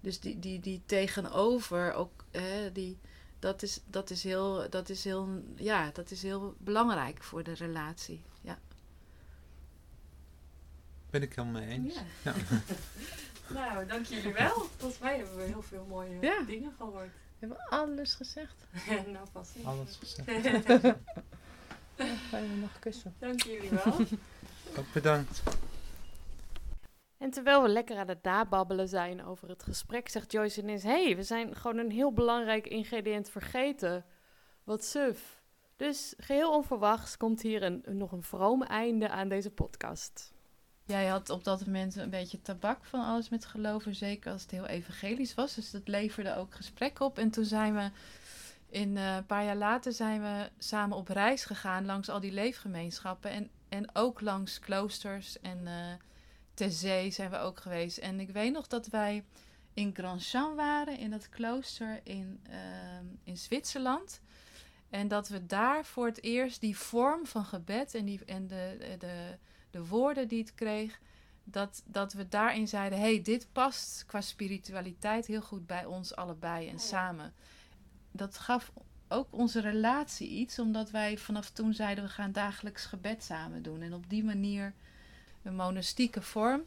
dus 0.00 0.20
die, 0.20 0.38
die, 0.38 0.60
die 0.60 0.82
tegenover 0.86 1.92
ook, 1.92 2.24
hè, 2.30 2.72
die, 2.72 2.98
dat 3.38 3.62
is, 3.62 3.80
dat 3.86 4.10
is 4.10 4.22
heel, 4.22 4.70
dat 4.70 4.88
is 4.88 5.04
heel, 5.04 5.42
ja, 5.56 5.90
dat 5.92 6.10
is 6.10 6.22
heel 6.22 6.54
belangrijk 6.58 7.22
voor 7.22 7.42
de 7.42 7.52
relatie. 7.54 8.22
Ja. 8.40 8.58
Ben 11.10 11.22
ik 11.22 11.34
helemaal 11.34 11.62
mee 11.62 11.70
eens. 11.70 11.94
Ja. 11.94 12.02
Ja. 12.22 12.34
nou, 13.54 13.86
dank 13.86 14.06
jullie 14.06 14.32
wel. 14.32 14.68
Volgens 14.76 15.00
mij 15.00 15.16
hebben 15.16 15.36
we 15.36 15.42
heel 15.42 15.62
veel 15.62 15.86
mooie 15.88 16.18
Ja. 16.20 16.42
dingen 16.42 16.72
gehoord. 16.76 17.10
We 17.38 17.46
hebben 17.46 17.66
alles 17.68 18.14
gezegd. 18.14 18.54
nou, 19.12 19.26
pas 19.32 19.48
niet. 19.54 19.64
Alles 19.66 19.96
gezegd. 19.96 20.26
Ga 22.30 22.38
je 22.38 22.48
me 22.48 22.56
nog 22.60 22.78
kussen? 22.78 23.14
dank 23.18 23.42
jullie 23.42 23.70
wel. 23.70 24.00
Ook 24.76 24.92
bedankt. 24.92 25.42
En 27.20 27.30
terwijl 27.30 27.62
we 27.62 27.68
lekker 27.68 27.96
aan 27.96 28.08
het 28.08 28.22
nababbelen 28.22 28.88
zijn 28.88 29.24
over 29.24 29.48
het 29.48 29.62
gesprek, 29.62 30.08
zegt 30.08 30.32
Joyce 30.32 30.60
ineens: 30.60 30.82
Hé, 30.82 31.04
hey, 31.04 31.16
we 31.16 31.22
zijn 31.22 31.56
gewoon 31.56 31.78
een 31.78 31.90
heel 31.90 32.12
belangrijk 32.12 32.66
ingrediënt 32.66 33.30
vergeten. 33.30 34.04
Wat 34.64 34.84
suf. 34.84 35.42
Dus 35.76 36.14
geheel 36.16 36.52
onverwachts 36.52 37.16
komt 37.16 37.42
hier 37.42 37.62
een, 37.62 37.84
nog 37.86 38.12
een 38.12 38.22
vroom 38.22 38.62
einde 38.62 39.08
aan 39.08 39.28
deze 39.28 39.50
podcast. 39.50 40.32
Jij 40.84 41.06
had 41.06 41.30
op 41.30 41.44
dat 41.44 41.66
moment 41.66 41.96
een 41.96 42.10
beetje 42.10 42.42
tabak 42.42 42.84
van 42.84 43.00
alles 43.00 43.28
met 43.28 43.44
geloven, 43.44 43.94
zeker 43.94 44.32
als 44.32 44.42
het 44.42 44.50
heel 44.50 44.66
evangelisch 44.66 45.34
was. 45.34 45.54
Dus 45.54 45.70
dat 45.70 45.88
leverde 45.88 46.36
ook 46.36 46.54
gesprek 46.54 47.00
op. 47.00 47.18
En 47.18 47.30
toen 47.30 47.44
zijn 47.44 47.74
we, 47.74 47.90
in, 48.68 48.96
eh, 48.96 49.16
een 49.16 49.26
paar 49.26 49.44
jaar 49.44 49.56
later, 49.56 49.92
zijn 49.92 50.22
we 50.22 50.50
samen 50.58 50.96
op 50.96 51.08
reis 51.08 51.44
gegaan 51.44 51.86
langs 51.86 52.08
al 52.08 52.20
die 52.20 52.32
leefgemeenschappen. 52.32 53.30
En, 53.30 53.50
en 53.68 53.90
ook 53.92 54.20
langs 54.20 54.58
kloosters 54.58 55.40
en 55.40 55.66
eh 55.66 55.92
ter 56.60 56.70
zee 56.70 57.10
zijn 57.10 57.30
we 57.30 57.36
ook 57.38 57.60
geweest. 57.60 57.98
En 57.98 58.20
ik 58.20 58.30
weet 58.30 58.52
nog 58.52 58.66
dat 58.66 58.86
wij 58.86 59.24
in 59.74 59.94
Grandchamp 59.94 60.56
waren, 60.56 60.98
in 60.98 61.10
dat 61.10 61.28
klooster 61.28 62.00
in, 62.02 62.40
ehm, 62.42 63.04
in 63.24 63.36
Zwitserland. 63.36 64.20
En 64.90 65.08
dat 65.08 65.28
we 65.28 65.46
daar 65.46 65.84
voor 65.84 66.06
het 66.06 66.22
eerst 66.22 66.60
die 66.60 66.76
vorm 66.78 67.26
van 67.26 67.44
gebed 67.44 67.94
en, 67.94 68.04
die, 68.04 68.24
en 68.24 68.46
de, 68.46 68.96
de, 68.98 69.38
de 69.70 69.86
woorden 69.86 70.28
die 70.28 70.40
het 70.40 70.54
kreeg, 70.54 71.00
dat, 71.44 71.82
dat 71.84 72.12
we 72.12 72.28
daarin 72.28 72.68
zeiden: 72.68 73.00
hey, 73.00 73.22
dit 73.22 73.46
past 73.52 74.04
qua 74.06 74.20
spiritualiteit 74.20 75.26
heel 75.26 75.42
goed 75.42 75.66
bij 75.66 75.84
ons 75.84 76.16
allebei 76.16 76.66
en 76.66 76.72
Ja. 76.72 76.78
samen. 76.80 77.34
Dat 78.12 78.38
gaf 78.38 78.72
ook 79.08 79.28
onze 79.30 79.60
relatie 79.60 80.28
iets, 80.28 80.58
omdat 80.58 80.90
wij 80.90 81.18
vanaf 81.18 81.50
toen 81.50 81.74
zeiden: 81.74 82.04
we 82.04 82.10
gaan 82.10 82.32
dagelijks 82.32 82.84
gebed 82.84 83.24
samen 83.24 83.62
doen. 83.62 83.82
En 83.82 83.94
op 83.94 84.10
die 84.10 84.24
manier, 84.24 84.74
een 85.42 85.54
monastieke 85.54 86.22
vorm, 86.22 86.62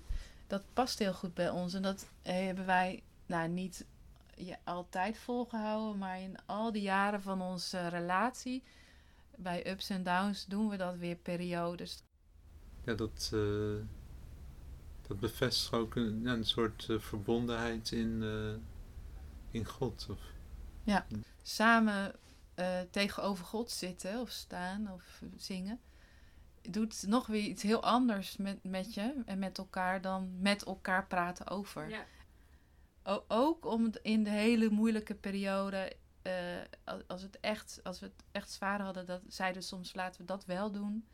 dat 0.47 0.63
past 0.73 0.99
heel 0.99 1.13
goed 1.13 1.33
bij 1.33 1.49
ons. 1.49 1.73
En 1.73 1.81
dat 1.81 2.07
eh, 2.21 2.45
hebben 2.45 2.65
wij 2.65 3.03
nou, 3.25 3.49
niet 3.49 3.85
ja, 4.35 4.57
altijd 4.63 5.17
volgehouden, 5.17 5.97
maar 5.97 6.21
in 6.21 6.37
al 6.45 6.71
die 6.71 6.81
jaren 6.81 7.21
van 7.21 7.41
onze 7.41 7.87
relatie, 7.87 8.63
bij 9.35 9.71
ups 9.71 9.89
en 9.89 10.03
downs, 10.03 10.45
doen 10.45 10.69
we 10.69 10.77
dat 10.77 10.95
weer 10.95 11.15
periodes. 11.15 12.03
Ja, 12.83 12.93
dat, 12.93 13.31
eh, 13.33 13.85
dat 15.07 15.19
bevestigt 15.19 15.73
ook 15.73 15.95
een, 15.95 16.21
ja, 16.23 16.33
een 16.33 16.45
soort 16.45 16.85
eh, 16.89 16.99
verbondenheid 16.99 17.91
in, 17.91 18.23
in 19.51 19.65
God. 19.65 20.07
Of, 20.09 20.19
samen 21.41 22.15
eh, 22.55 22.79
tegenover 22.89 23.45
God 23.45 23.71
zitten 23.71 24.19
of 24.19 24.29
staan 24.29 24.91
of 24.91 25.21
zingen, 25.37 25.79
doet 26.69 27.03
nog 27.07 27.27
weer 27.27 27.41
iets 27.43 27.63
heel 27.63 27.83
anders 27.83 28.37
met, 28.37 28.63
met 28.63 28.93
je 28.93 29.13
en 29.25 29.39
met 29.39 29.57
elkaar 29.57 30.01
dan 30.01 30.31
met 30.39 30.63
elkaar 30.63 31.07
praten 31.07 31.47
over. 31.47 31.89
Ja. 31.89 32.05
O- 33.03 33.23
ook 33.27 33.65
om 33.65 33.83
het 33.83 33.99
in 34.01 34.23
de 34.23 34.29
hele 34.29 34.69
moeilijke 34.69 35.13
periode, 35.15 35.93
eh, 36.21 36.33
als, 37.07 37.21
het 37.21 37.39
echt, 37.39 37.79
als 37.83 37.99
we 37.99 38.05
het 38.05 38.23
echt 38.31 38.51
zwaar 38.51 38.81
hadden, 38.81 39.05
dat 39.05 39.21
zeiden 39.27 39.63
soms 39.63 39.93
laten 39.93 40.21
we 40.21 40.27
dat 40.27 40.45
wel 40.45 40.71
doen. 40.71 41.05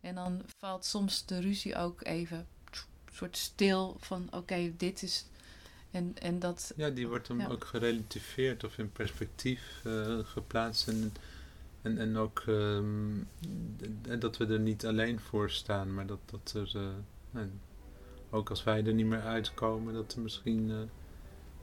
En 0.00 0.14
dan 0.14 0.42
valt 0.58 0.84
soms 0.84 1.26
de 1.26 1.40
ruzie 1.40 1.76
ook 1.76 2.04
even 2.04 2.38
een 2.38 3.12
soort 3.16 3.36
stil 3.36 3.96
van 4.00 4.28
oké, 4.30 4.76
dit 4.76 5.02
is... 5.02 5.24
En, 5.90 6.14
en 6.18 6.38
dat, 6.38 6.72
ja, 6.76 6.90
die 6.90 7.08
wordt 7.08 7.26
dan 7.26 7.38
Ja. 7.38 7.46
ook 7.48 7.64
gerelativeerd 7.64 8.64
of 8.64 8.78
in 8.78 8.92
perspectief 8.92 9.80
eh, 9.84 10.18
geplaatst. 10.18 10.88
En, 10.88 11.12
en, 11.82 11.98
en 11.98 12.16
ook 12.16 12.42
d- 14.02 14.20
dat 14.20 14.36
we 14.36 14.46
er 14.46 14.60
niet 14.60 14.86
alleen 14.86 15.20
voor 15.20 15.50
staan, 15.50 15.94
maar 15.94 16.06
dat, 16.06 16.18
dat 16.24 16.52
er, 16.56 16.80
nou, 17.30 17.50
ook 18.30 18.50
als 18.50 18.64
wij 18.64 18.84
er 18.86 18.94
niet 18.94 19.06
meer 19.06 19.20
uitkomen, 19.22 19.94
dat 19.94 20.12
er 20.14 20.20
misschien, 20.20 20.70
eh, 20.70 20.80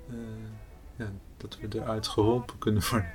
eh, 0.10 0.50
ja, 0.96 1.12
dat 1.38 1.58
we 1.60 1.68
eruit 1.80 2.08
geholpen 2.08 2.58
kunnen 2.58 2.82
worden. 2.90 3.12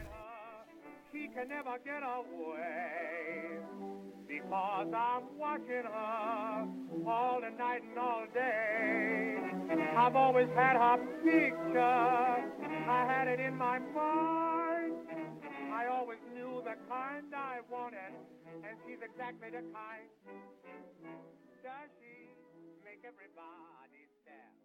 I've 9.96 10.16
always 10.16 10.48
had 10.54 10.76
her 10.76 10.98
picture. 11.22 11.80
I 11.80 13.04
had 13.06 13.26
it 13.28 13.40
in 13.40 13.56
my 13.56 13.78
mind. 13.78 14.51
I 15.83 15.90
always 15.90 16.23
knew 16.33 16.62
the 16.62 16.79
kind 16.87 17.35
I 17.35 17.59
wanted, 17.66 18.14
and 18.62 18.79
she's 18.87 19.03
exactly 19.03 19.51
the 19.51 19.66
kind. 19.75 20.07
Does 21.59 21.90
she 21.99 22.31
make 22.87 23.03
everybody 23.03 24.07
stare? 24.23 24.62